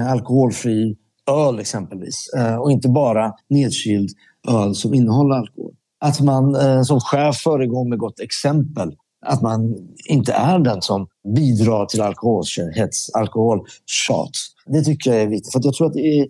alkoholfri 0.09 0.97
öl 1.29 1.59
exempelvis 1.59 2.29
eh, 2.37 2.55
och 2.55 2.71
inte 2.71 2.89
bara 2.89 3.33
nedkyld 3.49 4.09
öl 4.47 4.75
som 4.75 4.93
innehåller 4.93 5.35
alkohol. 5.35 5.73
Att 5.99 6.19
man 6.19 6.55
eh, 6.55 6.81
som 6.81 6.99
chef 6.99 7.37
föregår 7.37 7.89
med 7.89 7.99
gott 7.99 8.19
exempel. 8.19 8.95
Att 9.25 9.41
man 9.41 9.75
inte 10.09 10.33
är 10.33 10.59
den 10.59 10.81
som 10.81 11.07
bidrar 11.35 11.85
till 11.85 12.01
alkoholhets, 12.01 13.09
alkoholtjat. 13.13 14.31
Det 14.65 14.81
tycker 14.81 15.11
jag 15.11 15.21
är 15.21 15.27
viktigt. 15.27 15.51
För 15.51 15.61
jag 15.63 15.73
tror 15.73 15.87
att 15.87 15.93
det 15.93 16.19
är 16.19 16.27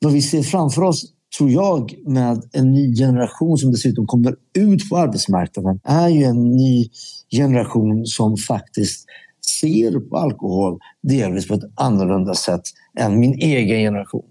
vad 0.00 0.12
vi 0.12 0.22
ser 0.22 0.42
framför 0.42 0.82
oss 0.82 1.12
tror 1.38 1.50
jag, 1.50 1.94
med 2.06 2.42
en 2.52 2.72
ny 2.72 2.96
generation 2.96 3.58
som 3.58 3.72
dessutom 3.72 4.06
kommer 4.06 4.34
ut 4.54 4.90
på 4.90 4.96
arbetsmarknaden 4.96 5.80
är 5.84 6.08
ju 6.08 6.24
en 6.24 6.56
ny 6.56 6.88
generation 7.30 8.06
som 8.06 8.36
faktiskt 8.36 9.06
ser 9.60 10.00
på 10.00 10.16
alkohol 10.16 10.78
delvis 11.02 11.48
på 11.48 11.54
ett 11.54 11.72
annorlunda 11.74 12.34
sätt 12.34 12.62
än 12.98 13.20
min 13.20 13.34
egen 13.34 13.78
generation. 13.78 14.24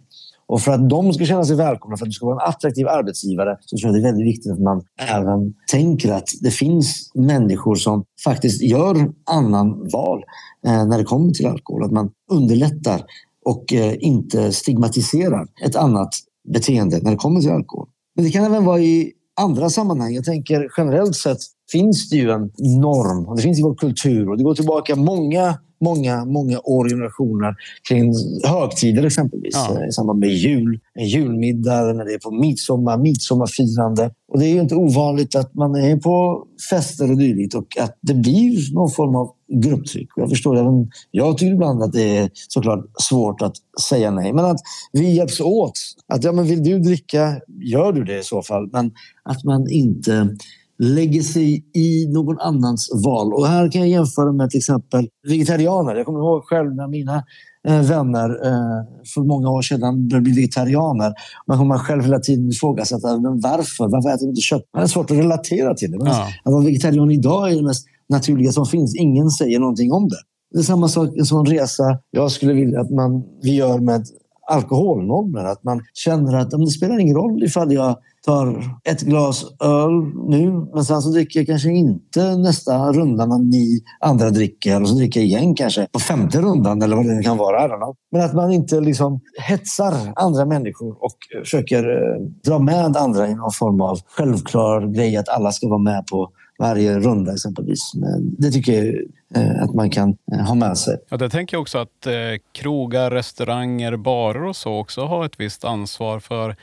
Och 0.52 0.62
för 0.62 0.72
att 0.72 0.90
de 0.90 1.14
ska 1.14 1.26
känna 1.26 1.44
sig 1.44 1.56
välkomna, 1.56 1.98
för 1.98 2.06
att 2.06 2.10
du 2.10 2.14
ska 2.14 2.26
vara 2.26 2.44
en 2.44 2.50
attraktiv 2.50 2.88
arbetsgivare, 2.88 3.58
så 3.62 3.78
tror 3.78 3.88
jag 3.88 3.96
det 3.96 4.08
är 4.08 4.12
väldigt 4.12 4.28
viktigt 4.28 4.52
att 4.52 4.60
man 4.60 4.82
även 5.10 5.54
tänker 5.72 6.12
att 6.12 6.30
det 6.42 6.52
finns 6.52 7.12
människor 7.16 7.76
som 7.76 8.04
faktiskt 8.24 8.62
gör 8.62 9.12
annan 9.26 9.90
val 9.94 10.24
eh, 10.66 10.86
när 10.86 10.98
det 10.98 11.04
kommer 11.04 11.32
till 11.32 11.48
alkohol. 11.48 11.84
Att 11.84 11.92
man 11.92 12.10
underlättar 12.32 13.04
och 13.46 13.74
eh, 13.74 13.96
inte 14.00 14.52
stigmatiserar 14.52 15.48
ett 15.66 15.76
annat 15.76 16.10
beteende 16.54 17.00
när 17.02 17.12
det 17.12 17.18
kommer 17.18 17.42
till 17.42 17.52
alkohol. 17.52 17.88
Men 18.16 18.26
det 18.26 18.32
kan 18.32 18.46
även 18.46 18.66
vara 18.66 18.80
i 18.80 19.12
andra 19.42 19.70
sammanhang. 19.70 20.14
Jag 20.14 20.26
tänker 20.26 20.70
generellt 20.78 21.16
sett 21.16 21.40
finns 21.72 22.10
det 22.10 22.16
ju 22.16 22.32
en 22.32 22.52
norm 22.82 23.28
och 23.28 23.36
det 23.36 23.42
finns 23.42 23.60
i 23.60 23.64
vår 23.64 23.76
kultur 23.76 24.30
och 24.30 24.38
det 24.38 24.44
går 24.44 24.56
tillbaka 24.56 24.96
många 24.96 25.58
många, 25.82 26.26
många 26.26 26.60
år 26.60 26.90
generationer 26.90 27.56
kring 27.90 28.14
högtider 28.44 29.04
exempelvis. 29.04 29.54
Ja. 29.54 29.78
Eh, 29.82 29.88
I 29.88 29.92
samband 29.92 30.20
med 30.20 30.30
jul, 30.30 30.80
julmiddag, 31.00 31.94
när 31.94 32.06
det 32.06 32.14
är 32.14 32.20
på 32.20 32.32
midsommar, 32.32 32.98
midsommarfirande. 32.98 34.12
Och 34.32 34.40
det 34.40 34.46
är 34.46 34.54
ju 34.54 34.62
inte 34.62 34.76
ovanligt 34.76 35.36
att 35.36 35.54
man 35.56 35.76
är 35.76 35.98
på 35.98 36.46
fester 36.70 37.12
och 37.12 37.18
dylikt 37.18 37.56
och 37.56 37.78
att 37.80 37.98
det 38.02 38.14
blir 38.14 38.74
någon 38.74 38.92
form 38.92 39.16
av 39.16 39.32
grupptryck. 39.64 40.10
Jag 40.16 40.30
förstår 40.30 40.58
även, 40.58 40.90
jag 41.12 41.38
tycker 41.38 41.54
ibland 41.54 41.84
att 41.84 41.94
det 41.94 42.18
är 42.18 42.30
såklart 42.34 42.86
svårt 43.02 43.42
att 43.42 43.56
säga 43.90 44.12
nej. 44.12 44.34
Men 44.34 44.46
att 44.46 44.60
vi 44.92 45.14
hjälps 45.14 45.40
åt. 45.42 45.74
Att 46.08 46.24
ja, 46.24 46.32
men 46.32 46.46
vill 46.46 46.64
du 46.64 46.80
dricka, 46.80 47.36
gör 47.48 47.94
du 47.94 48.04
det 48.04 48.20
i 48.20 48.24
så 48.24 48.42
fall. 48.42 48.70
Men 48.72 48.92
att 49.24 49.44
man 49.44 49.70
inte 49.70 50.38
lägger 50.82 51.22
sig 51.22 51.66
i 51.74 52.08
någon 52.08 52.40
annans 52.40 52.90
val. 53.06 53.34
Och 53.34 53.48
här 53.48 53.72
kan 53.72 53.82
jag 53.82 53.90
jämföra 53.90 54.32
med 54.32 54.50
till 54.50 54.58
exempel 54.58 55.08
vegetarianer. 55.28 55.96
Jag 55.96 56.06
kommer 56.06 56.20
ihåg 56.20 56.44
själv 56.44 56.76
när 56.76 56.88
mina 56.88 57.24
eh, 57.68 57.82
vänner 57.82 58.30
eh, 58.30 58.86
för 59.14 59.22
många 59.22 59.50
år 59.50 59.62
sedan 59.62 60.08
började 60.08 60.24
bli 60.24 60.34
vegetarianer. 60.34 61.14
Man 61.48 61.58
kommer 61.58 61.78
själv 61.78 62.04
hela 62.04 62.20
tiden 62.20 62.50
ifrågasätta 62.50 63.20
men 63.20 63.40
varför. 63.40 63.88
Varför 63.92 64.10
äter 64.10 64.26
du 64.26 64.30
inte 64.30 64.42
kött? 64.42 64.64
Man 64.74 64.84
är 64.84 64.88
svårt 64.88 65.12
att 65.12 65.18
relatera 65.18 65.74
till 65.74 65.92
det. 65.92 65.98
Men 65.98 66.08
ja. 66.08 66.28
Att 66.44 66.54
vara 66.54 66.66
vegetarian 66.66 67.12
idag 67.12 67.52
är 67.52 67.56
det 67.56 67.64
mest 67.64 67.86
naturliga 68.10 68.52
som 68.52 68.66
finns. 68.66 68.96
Ingen 68.96 69.30
säger 69.30 69.60
någonting 69.60 69.92
om 69.92 70.10
det. 70.10 70.22
Det 70.54 70.60
är 70.60 70.64
samma 70.64 70.88
sak, 70.88 71.10
en 71.18 71.26
sån 71.26 71.46
resa 71.46 71.84
jag 72.12 72.32
skulle 72.32 72.54
vilja 72.54 72.82
att 72.82 72.92
man, 72.92 73.24
vi 73.42 73.56
gör 73.56 73.80
med 73.80 74.06
alkoholnormer. 74.52 75.44
Att 75.44 75.64
man 75.64 75.82
känner 75.94 76.38
att 76.38 76.52
det 76.52 76.68
spelar 76.68 77.00
ingen 77.00 77.16
roll 77.16 77.44
ifall 77.44 77.74
jag 77.74 77.98
tar 78.26 78.64
ett 78.84 79.02
glas 79.02 79.46
öl 79.64 79.92
nu 80.30 80.52
men 80.74 80.86
sen 80.86 81.02
så 81.02 81.10
dricker 81.10 81.40
jag 81.40 81.48
kanske 81.48 81.70
inte 81.70 82.36
nästa 82.38 82.92
runda 82.92 83.26
när 83.26 83.40
ni 83.40 83.80
andra 84.00 84.30
dricker 84.30 84.82
och 84.82 84.90
så 84.90 84.96
dricker 84.96 85.20
jag 85.20 85.28
igen 85.28 85.56
kanske 85.56 85.88
på 85.92 86.00
femte 86.00 86.42
rundan 86.42 86.82
eller 86.82 86.96
vad 86.96 87.06
det 87.06 87.14
nu 87.14 87.22
kan 87.22 87.38
vara. 87.38 87.78
Men 88.12 88.22
att 88.22 88.34
man 88.34 88.52
inte 88.52 88.80
liksom 88.80 89.20
hetsar 89.48 89.94
andra 90.16 90.46
människor 90.46 91.04
och 91.04 91.18
försöker 91.44 91.84
eh, 91.84 92.22
dra 92.46 92.60
med 92.60 92.98
andra 92.98 93.28
i 93.28 93.36
någon 93.36 93.52
form 93.52 93.82
av 93.82 94.00
självklar 94.06 94.88
grej 94.88 95.18
att 95.18 95.30
alla 95.30 95.52
ska 95.52 95.68
vara 95.68 95.82
med 95.82 96.08
på 96.12 96.32
varje 96.62 97.00
runda 97.00 97.34
exempelvis. 97.34 97.94
Men 97.96 98.36
det 98.38 98.52
tycker 98.52 98.74
jag 98.74 98.96
eh, 99.36 99.64
att 99.64 99.74
man 99.74 99.90
kan 99.90 100.18
eh, 100.34 100.40
ha 100.40 100.56
med 100.56 100.78
sig. 100.78 100.98
Ja, 101.10 101.18
det 101.18 101.30
tänker 101.30 101.56
jag 101.56 101.62
också 101.62 101.78
att 101.78 102.08
eh, 102.08 102.14
krogar, 102.52 103.12
restauranger, 103.12 103.98
barer 103.98 104.44
och 104.44 104.56
så 104.56 104.80
också 104.80 105.06
har 105.06 105.26
ett 105.26 105.40
visst 105.40 105.66
ansvar 105.66 106.20
för 106.20 106.56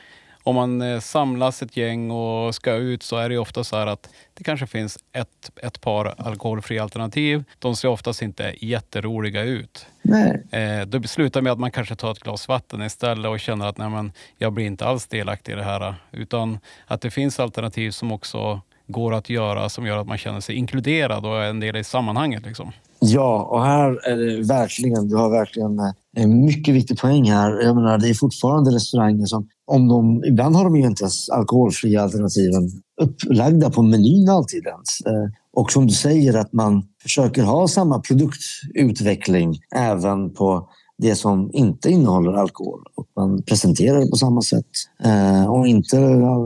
om 0.49 0.55
man 0.55 0.81
eh, 0.81 0.99
samlas 0.99 1.61
ett 1.61 1.77
gäng 1.77 2.11
och 2.11 2.55
ska 2.55 2.73
ut 2.73 3.03
så 3.03 3.17
är 3.17 3.29
det 3.29 3.37
ofta 3.37 3.63
så 3.63 3.75
att 3.75 4.09
det 4.33 4.43
kanske 4.43 4.67
finns 4.67 4.97
ett, 5.11 5.51
ett 5.61 5.81
par 5.81 6.15
alkoholfria 6.17 6.83
alternativ. 6.83 7.43
De 7.59 7.75
ser 7.75 7.87
oftast 7.87 8.21
inte 8.21 8.55
jätteroliga 8.61 9.43
ut. 9.43 9.85
Nej. 10.01 10.43
Eh, 10.51 10.85
då 10.85 11.03
slutar 11.03 11.41
med 11.41 11.51
att 11.51 11.59
man 11.59 11.71
kanske 11.71 11.95
tar 11.95 12.11
ett 12.11 12.19
glas 12.19 12.47
vatten 12.47 12.81
istället 12.81 13.29
och 13.29 13.39
känner 13.39 13.67
att 13.67 13.77
nej, 13.77 13.89
men 13.89 14.11
jag 14.37 14.53
blir 14.53 14.65
inte 14.65 14.85
alls 14.85 15.07
delaktig 15.07 15.51
i 15.51 15.55
det 15.55 15.63
här. 15.63 15.95
Utan 16.11 16.59
att 16.87 17.01
det 17.01 17.11
finns 17.11 17.39
alternativ 17.39 17.91
som 17.91 18.11
också 18.11 18.61
går 18.87 19.13
att 19.13 19.29
göra 19.29 19.69
som 19.69 19.85
gör 19.85 19.97
att 19.97 20.07
man 20.07 20.17
känner 20.17 20.39
sig 20.39 20.55
inkluderad 20.55 21.25
och 21.25 21.43
är 21.43 21.49
en 21.49 21.59
del 21.59 21.75
i 21.75 21.83
sammanhanget. 21.83 22.45
Liksom. 22.45 22.71
Ja, 23.01 23.47
och 23.51 23.65
här 23.65 24.09
är 24.09 24.17
det 24.17 24.47
verkligen, 24.47 25.07
du 25.07 25.15
har 25.15 25.29
verkligen 25.29 25.79
eh, 25.79 25.91
en 26.15 26.45
mycket 26.45 26.75
viktig 26.75 26.99
poäng 26.99 27.31
här. 27.31 27.61
Jag 27.61 27.75
menar, 27.75 27.97
det 27.97 28.09
är 28.09 28.13
fortfarande 28.13 28.71
restauranger 28.71 29.25
som, 29.25 29.47
om 29.65 29.87
de, 29.87 30.23
ibland 30.25 30.55
har 30.55 30.63
de 30.63 30.75
ju 30.75 30.87
inte 30.87 31.03
ens 31.03 31.29
alkoholfria 31.29 32.01
alternativen 32.01 32.69
upplagda 33.01 33.69
på 33.69 33.81
menyn 33.81 34.29
alltid 34.29 34.65
ens. 34.65 35.01
Eh, 35.05 35.31
och 35.53 35.71
som 35.71 35.87
du 35.87 35.93
säger 35.93 36.33
att 36.33 36.53
man 36.53 36.83
försöker 37.01 37.43
ha 37.43 37.67
samma 37.67 37.99
produktutveckling 37.99 39.59
även 39.75 40.33
på 40.33 40.69
det 40.97 41.15
som 41.15 41.49
inte 41.53 41.89
innehåller 41.89 42.33
alkohol. 42.33 42.83
Och 42.95 43.07
man 43.15 43.43
presenterar 43.43 43.99
det 43.99 44.07
på 44.07 44.15
samma 44.15 44.41
sätt. 44.41 44.65
Eh, 45.03 45.51
och 45.51 45.67
inte 45.67 45.97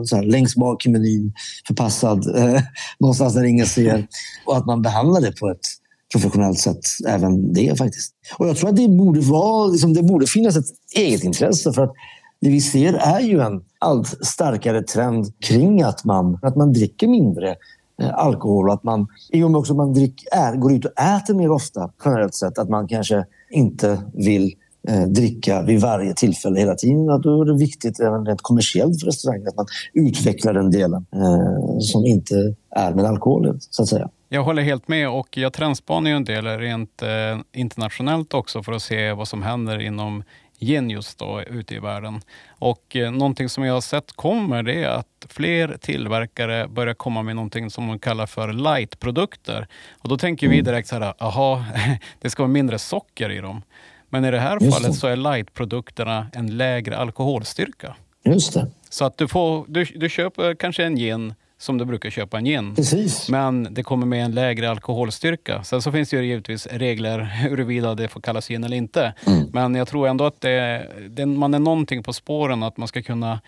så 0.04 0.16
här, 0.16 0.22
längst 0.22 0.56
bak 0.56 0.86
i 0.86 0.88
menyn, 0.88 1.32
förpassad 1.66 2.36
eh, 2.36 2.62
någonstans 2.98 3.34
där 3.34 3.44
ingen 3.44 3.66
ser. 3.66 4.06
Och 4.46 4.56
att 4.56 4.66
man 4.66 4.82
behandlar 4.82 5.20
det 5.20 5.32
på 5.40 5.50
ett 5.50 5.66
professionellt 6.12 6.58
sett 6.58 6.80
även 7.06 7.52
det 7.52 7.78
faktiskt. 7.78 8.14
Och 8.38 8.48
jag 8.48 8.56
tror 8.56 8.70
att 8.70 8.76
det 8.76 8.88
borde, 8.88 9.20
vara, 9.20 9.66
liksom, 9.66 9.94
det 9.94 10.02
borde 10.02 10.26
finnas 10.26 10.56
ett 10.56 10.66
eget 10.96 11.24
intresse 11.24 11.72
för 11.72 11.82
att 11.82 11.92
det 12.40 12.50
vi 12.50 12.60
ser 12.60 12.94
är 12.94 13.20
ju 13.20 13.40
en 13.40 13.60
allt 13.78 14.26
starkare 14.26 14.82
trend 14.82 15.32
kring 15.40 15.82
att 15.82 16.04
man, 16.04 16.38
att 16.42 16.56
man 16.56 16.72
dricker 16.72 17.08
mindre 17.08 17.56
alkohol 18.02 18.24
alkohol. 18.24 18.70
Att 18.70 18.84
man, 18.84 19.06
I 19.32 19.42
och 19.42 19.50
med 19.50 19.58
också 19.58 19.72
att 19.72 19.76
man 19.76 19.92
drick, 19.92 20.24
är, 20.32 20.56
går 20.56 20.72
ut 20.72 20.84
och 20.84 21.00
äter 21.00 21.34
mer 21.34 21.50
ofta 21.50 21.90
generellt 22.04 22.34
sett, 22.34 22.58
att 22.58 22.68
man 22.68 22.88
kanske 22.88 23.24
inte 23.50 24.02
vill 24.14 24.54
eh, 24.88 25.02
dricka 25.02 25.62
vid 25.62 25.80
varje 25.80 26.14
tillfälle 26.14 26.60
hela 26.60 26.74
tiden. 26.74 27.10
Att 27.10 27.22
då 27.22 27.42
är 27.42 27.44
det 27.44 27.58
viktigt 27.58 28.00
även 28.00 28.26
rent 28.26 28.42
kommersiellt 28.42 29.00
för 29.00 29.06
restaurangen 29.06 29.48
att 29.48 29.56
man 29.56 29.66
utvecklar 29.92 30.52
den 30.52 30.70
delen 30.70 31.06
eh, 31.12 31.78
som 31.78 32.06
inte 32.06 32.54
är 32.70 32.94
med 32.94 33.04
alkohol, 33.04 33.58
så 33.60 33.82
att 33.82 33.88
säga. 33.88 34.08
Jag 34.28 34.44
håller 34.44 34.62
helt 34.62 34.88
med 34.88 35.08
och 35.08 35.36
jag 35.36 35.52
trendspanar 35.52 36.10
ju 36.10 36.16
en 36.16 36.24
del 36.24 36.46
rent 36.46 37.02
eh, 37.02 37.38
internationellt 37.52 38.34
också 38.34 38.62
för 38.62 38.72
att 38.72 38.82
se 38.82 39.12
vad 39.12 39.28
som 39.28 39.42
händer 39.42 39.78
inom 39.78 40.24
gin 40.58 40.90
just 40.90 41.18
då 41.18 41.42
ute 41.42 41.74
i 41.74 41.78
världen. 41.78 42.20
Och 42.48 42.96
eh, 42.96 43.12
någonting 43.12 43.48
som 43.48 43.64
jag 43.64 43.74
har 43.74 43.80
sett 43.80 44.12
kommer 44.12 44.62
det 44.62 44.84
är 44.84 44.88
att 44.88 45.26
fler 45.28 45.76
tillverkare 45.80 46.68
börjar 46.68 46.94
komma 46.94 47.22
med 47.22 47.36
någonting 47.36 47.70
som 47.70 47.86
de 47.88 47.98
kallar 47.98 48.26
för 48.26 48.52
lightprodukter. 48.52 49.66
Och 49.92 50.08
då 50.08 50.18
tänker 50.18 50.48
vi 50.48 50.54
mm. 50.54 50.64
direkt 50.64 50.88
så 50.88 50.98
här, 50.98 51.14
aha, 51.18 51.64
det 52.20 52.30
ska 52.30 52.42
vara 52.42 52.52
mindre 52.52 52.78
socker 52.78 53.30
i 53.30 53.40
dem. 53.40 53.62
Men 54.08 54.24
i 54.24 54.30
det 54.30 54.40
här 54.40 54.58
Just 54.60 54.76
fallet 54.76 54.92
det. 54.92 54.98
så 54.98 55.06
är 55.06 55.16
lightprodukterna 55.16 56.26
en 56.32 56.56
lägre 56.56 56.96
alkoholstyrka. 56.96 57.96
Just 58.24 58.54
det. 58.54 58.70
Så 58.88 59.04
att 59.04 59.18
du, 59.18 59.28
får, 59.28 59.64
du, 59.68 59.84
du 59.84 60.08
köper 60.08 60.54
kanske 60.54 60.84
en 60.84 60.96
gin 60.96 61.34
som 61.58 61.78
du 61.78 61.84
brukar 61.84 62.10
köpa 62.10 62.38
en 62.38 62.44
gin. 62.44 62.74
Precis. 62.74 63.28
Men 63.28 63.74
det 63.74 63.82
kommer 63.82 64.06
med 64.06 64.24
en 64.24 64.32
lägre 64.32 64.70
alkoholstyrka. 64.70 65.64
Sen 65.64 65.82
så 65.82 65.92
finns 65.92 66.10
det 66.10 66.16
ju 66.16 66.24
givetvis 66.26 66.66
regler 66.66 67.18
huruvida 67.48 67.94
det 67.94 68.08
får 68.08 68.20
kallas 68.20 68.48
gin 68.48 68.64
eller 68.64 68.76
inte. 68.76 69.14
Mm. 69.26 69.48
Men 69.52 69.74
jag 69.74 69.88
tror 69.88 70.08
ändå 70.08 70.24
att 70.24 70.40
det, 70.40 70.90
det, 71.10 71.26
man 71.26 71.54
är 71.54 71.58
någonting 71.58 72.02
på 72.02 72.12
spåren 72.12 72.62
att 72.62 72.76
man 72.76 72.88
ska 72.88 73.02
kunna 73.02 73.40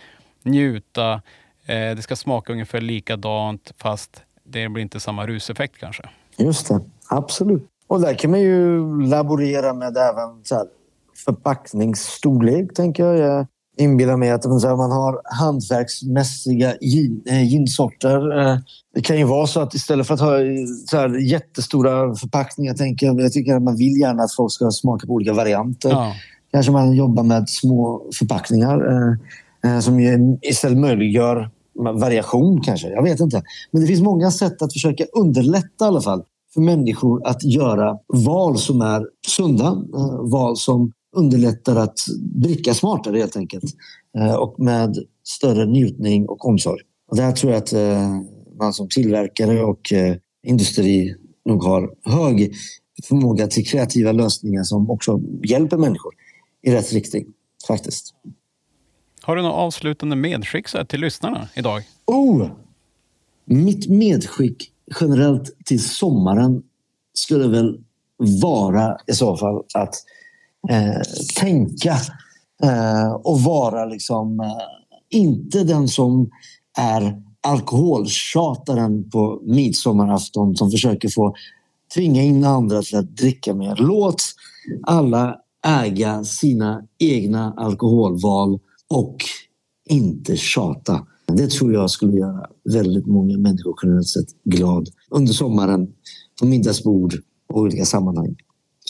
njuta. 0.42 1.12
Eh, 1.66 1.96
det 1.96 2.02
ska 2.02 2.16
smaka 2.16 2.52
ungefär 2.52 2.80
likadant 2.80 3.72
fast 3.78 4.22
det 4.44 4.68
blir 4.68 4.82
inte 4.82 5.00
samma 5.00 5.26
ruseffekt 5.26 5.78
kanske. 5.78 6.02
Just 6.36 6.68
det, 6.68 6.80
absolut. 7.08 7.68
Och 7.86 8.00
där 8.00 8.14
kan 8.14 8.30
man 8.30 8.40
ju 8.40 8.80
laborera 9.06 9.72
med 9.72 9.96
även 9.96 10.44
så 10.44 10.54
här, 10.54 10.66
förpackningsstorlek, 11.24 12.74
tänker 12.74 13.04
jag 13.04 13.46
inbillar 13.78 14.16
mig 14.16 14.30
att 14.30 14.44
man 14.44 14.90
har 14.90 15.20
hantverksmässiga 15.24 16.74
eh, 17.26 17.44
ginsorter. 17.44 18.38
Eh, 18.38 18.58
det 18.94 19.00
kan 19.00 19.18
ju 19.18 19.24
vara 19.24 19.46
så 19.46 19.60
att 19.60 19.74
istället 19.74 20.06
för 20.06 20.14
att 20.14 20.20
ha 20.20 20.36
så 20.86 20.96
här 20.96 21.30
jättestora 21.30 22.14
förpackningar, 22.14 22.74
tänker 22.74 23.06
jag, 23.06 23.20
jag 23.20 23.32
tycker 23.32 23.54
att 23.54 23.62
man 23.62 23.76
vill 23.76 24.00
gärna 24.00 24.22
att 24.22 24.34
folk 24.34 24.52
ska 24.52 24.70
smaka 24.70 25.06
på 25.06 25.12
olika 25.12 25.32
varianter. 25.32 25.90
Ja. 25.90 26.12
Kanske 26.52 26.72
man 26.72 26.92
jobbar 26.92 27.22
med 27.22 27.48
små 27.48 28.02
förpackningar 28.18 29.08
eh, 29.64 29.80
som 29.80 30.00
istället 30.42 30.78
möjliggör 30.78 31.50
variation 31.78 32.60
kanske. 32.60 32.88
Jag 32.88 33.02
vet 33.02 33.20
inte. 33.20 33.42
Men 33.70 33.80
det 33.82 33.86
finns 33.88 34.00
många 34.00 34.30
sätt 34.30 34.62
att 34.62 34.72
försöka 34.72 35.04
underlätta 35.12 35.84
i 35.84 35.88
alla 35.88 36.00
fall 36.00 36.22
för 36.54 36.60
människor 36.60 37.26
att 37.26 37.44
göra 37.44 37.98
val 38.14 38.58
som 38.58 38.80
är 38.80 39.06
sunda. 39.28 39.82
Val 40.20 40.56
som 40.56 40.92
underlättar 41.16 41.76
att 41.76 41.98
dricka 42.18 42.74
smartare 42.74 43.18
helt 43.18 43.36
enkelt. 43.36 43.64
Eh, 44.18 44.34
och 44.34 44.60
med 44.60 44.96
större 45.24 45.66
njutning 45.66 46.28
och 46.28 46.48
omsorg. 46.48 46.80
Och 47.08 47.16
där 47.16 47.32
tror 47.32 47.52
jag 47.52 47.62
att 47.62 47.72
eh, 47.72 48.20
man 48.58 48.72
som 48.72 48.88
tillverkare 48.88 49.64
och 49.64 49.92
eh, 49.92 50.16
industri 50.42 51.14
nog 51.44 51.64
har 51.64 51.94
hög 52.04 52.54
förmåga 53.04 53.46
till 53.46 53.66
kreativa 53.66 54.12
lösningar 54.12 54.62
som 54.62 54.90
också 54.90 55.20
hjälper 55.44 55.76
människor 55.76 56.14
i 56.62 56.72
rätt 56.72 56.92
riktning. 56.92 57.26
Faktiskt. 57.66 58.14
Har 59.22 59.36
du 59.36 59.42
något 59.42 59.54
avslutande 59.54 60.16
medskick 60.16 60.68
till 60.88 61.00
lyssnarna 61.00 61.48
idag? 61.54 61.82
Oh! 62.04 62.48
Mitt 63.44 63.88
medskick 63.88 64.72
generellt 65.00 65.56
till 65.64 65.84
sommaren 65.84 66.62
skulle 67.14 67.48
väl 67.48 67.80
vara 68.42 68.98
i 69.06 69.12
så 69.12 69.36
fall 69.36 69.64
att 69.74 69.94
eh, 70.68 71.00
tänka 71.36 71.96
eh, 72.62 73.12
och 73.12 73.40
vara 73.40 73.84
liksom 73.84 74.40
eh, 74.40 74.46
inte 75.18 75.64
den 75.64 75.88
som 75.88 76.30
är 76.78 77.22
alkoholtjataren 77.40 79.10
på 79.10 79.42
midsommarafton 79.44 80.56
som 80.56 80.70
försöker 80.70 81.08
få 81.08 81.34
tvinga 81.94 82.22
in 82.22 82.44
andra 82.44 82.82
till 82.82 82.98
att 82.98 83.16
dricka 83.16 83.54
mer. 83.54 83.76
Låt 83.78 84.22
alla 84.86 85.36
äga 85.66 86.24
sina 86.24 86.82
egna 86.98 87.54
alkoholval 87.56 88.58
och 88.88 89.16
inte 89.88 90.36
tjata. 90.36 91.06
Det 91.26 91.50
tror 91.50 91.72
jag 91.72 91.90
skulle 91.90 92.16
göra 92.16 92.46
väldigt 92.64 93.06
många 93.06 93.38
människor 93.38 93.74
generellt 93.82 94.08
sett 94.08 94.42
glad 94.44 94.88
under 95.10 95.32
sommaren 95.32 95.88
på 96.40 96.46
middagsbord 96.46 97.14
och 97.48 97.60
olika 97.60 97.84
sammanhang. 97.84 98.36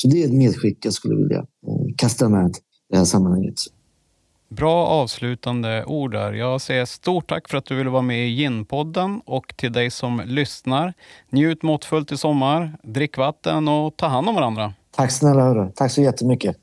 Så 0.01 0.09
det 0.09 0.23
är 0.23 0.27
ett 0.27 0.33
medskick 0.33 0.85
jag 0.85 0.93
skulle 0.93 1.17
vilja 1.17 1.39
eh, 1.39 1.95
kasta 1.97 2.29
med 2.29 2.51
i 2.51 2.53
det 2.91 2.97
här 2.97 3.05
sammanhanget. 3.05 3.55
Bra 4.49 4.87
avslutande 4.87 5.85
ord 5.85 6.13
där. 6.13 6.33
Jag 6.33 6.61
säger 6.61 6.85
stort 6.85 7.29
tack 7.29 7.49
för 7.49 7.59
att 7.59 7.65
du 7.65 7.75
ville 7.77 7.91
vara 7.91 8.03
med 8.03 8.27
i 8.27 8.31
Ginpodden 8.31 9.21
och 9.25 9.57
till 9.57 9.73
dig 9.73 9.91
som 9.91 10.23
lyssnar. 10.25 10.95
Njut 11.31 11.63
måttfullt 11.63 12.13
i 12.13 12.17
sommar, 12.17 12.79
drick 12.83 13.19
vatten 13.19 13.69
och 13.69 13.97
ta 13.97 14.07
hand 14.07 14.29
om 14.29 14.35
varandra. 14.35 14.75
Tack 14.91 15.11
snälla 15.11 15.43
hörru. 15.43 15.71
Tack 15.75 15.93
så 15.93 16.03
jättemycket. 16.03 16.57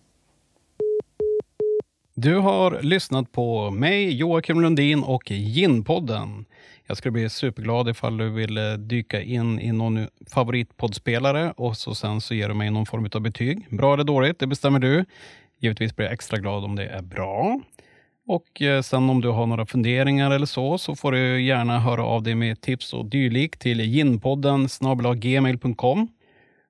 Du 2.15 2.35
har 2.35 2.81
lyssnat 2.81 3.31
på 3.31 3.71
mig, 3.71 4.15
Joakim 4.15 4.61
Lundin 4.61 5.03
och 5.03 5.31
Ginpodden. 5.31 6.45
Jag 6.87 6.97
skulle 6.97 7.11
bli 7.11 7.29
superglad 7.29 7.89
ifall 7.89 8.17
du 8.17 8.29
vill 8.29 8.57
eh, 8.57 8.73
dyka 8.73 9.21
in 9.21 9.59
i 9.59 9.71
någon 9.71 10.07
favoritpoddspelare 10.33 11.53
och 11.57 11.77
så 11.77 11.95
sen 11.95 12.21
så 12.21 12.33
ger 12.33 12.47
du 12.47 12.53
mig 12.53 12.69
någon 12.69 12.85
form 12.85 13.09
av 13.13 13.21
betyg. 13.21 13.65
Bra 13.69 13.93
eller 13.93 14.03
dåligt, 14.03 14.39
det 14.39 14.47
bestämmer 14.47 14.79
du. 14.79 15.05
Givetvis 15.59 15.95
blir 15.95 16.05
jag 16.05 16.13
extra 16.13 16.37
glad 16.37 16.63
om 16.63 16.75
det 16.75 16.85
är 16.85 17.01
bra. 17.01 17.59
Och 18.27 18.61
eh, 18.61 18.81
sen 18.81 19.09
om 19.09 19.21
du 19.21 19.29
har 19.29 19.47
några 19.47 19.65
funderingar 19.65 20.31
eller 20.31 20.45
så, 20.45 20.77
så 20.77 20.95
får 20.95 21.11
du 21.11 21.41
gärna 21.41 21.79
höra 21.79 22.03
av 22.03 22.23
dig 22.23 22.35
med 22.35 22.61
tips 22.61 22.93
och 22.93 23.05
dylikt 23.05 23.61
till 23.61 23.79
ginpodden 23.79 24.67
gmail.com. 25.15 26.07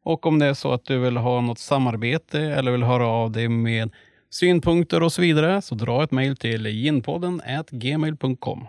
Och 0.04 0.26
om 0.26 0.40
det 0.40 0.46
är 0.46 0.54
så 0.54 0.74
att 0.74 0.86
du 0.86 1.00
vill 1.00 1.18
ha 1.18 1.42
något 1.42 1.60
samarbete 1.60 2.42
eller 2.42 2.72
vill 2.72 2.84
höra 2.84 3.08
av 3.08 3.32
dig 3.32 3.50
med 3.50 3.92
synpunkter 4.30 5.04
och 5.04 5.14
så 5.14 5.22
vidare, 5.22 5.62
så 5.62 5.76
dra 5.76 6.04
ett 6.04 6.12
mejl 6.12 6.38
till 6.38 6.66
ginpodden 6.66 7.42
gmail.com. 7.72 8.68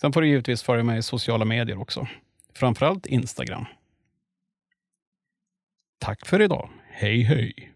Sen 0.00 0.12
får 0.12 0.20
du 0.20 0.28
givetvis 0.28 0.62
följa 0.62 0.84
mig 0.84 0.98
i 0.98 1.02
sociala 1.02 1.44
medier 1.44 1.80
också. 1.80 2.06
Framförallt 2.54 3.06
Instagram. 3.06 3.64
Tack 5.98 6.26
för 6.26 6.42
idag. 6.42 6.70
Hej 6.90 7.22
hej! 7.22 7.69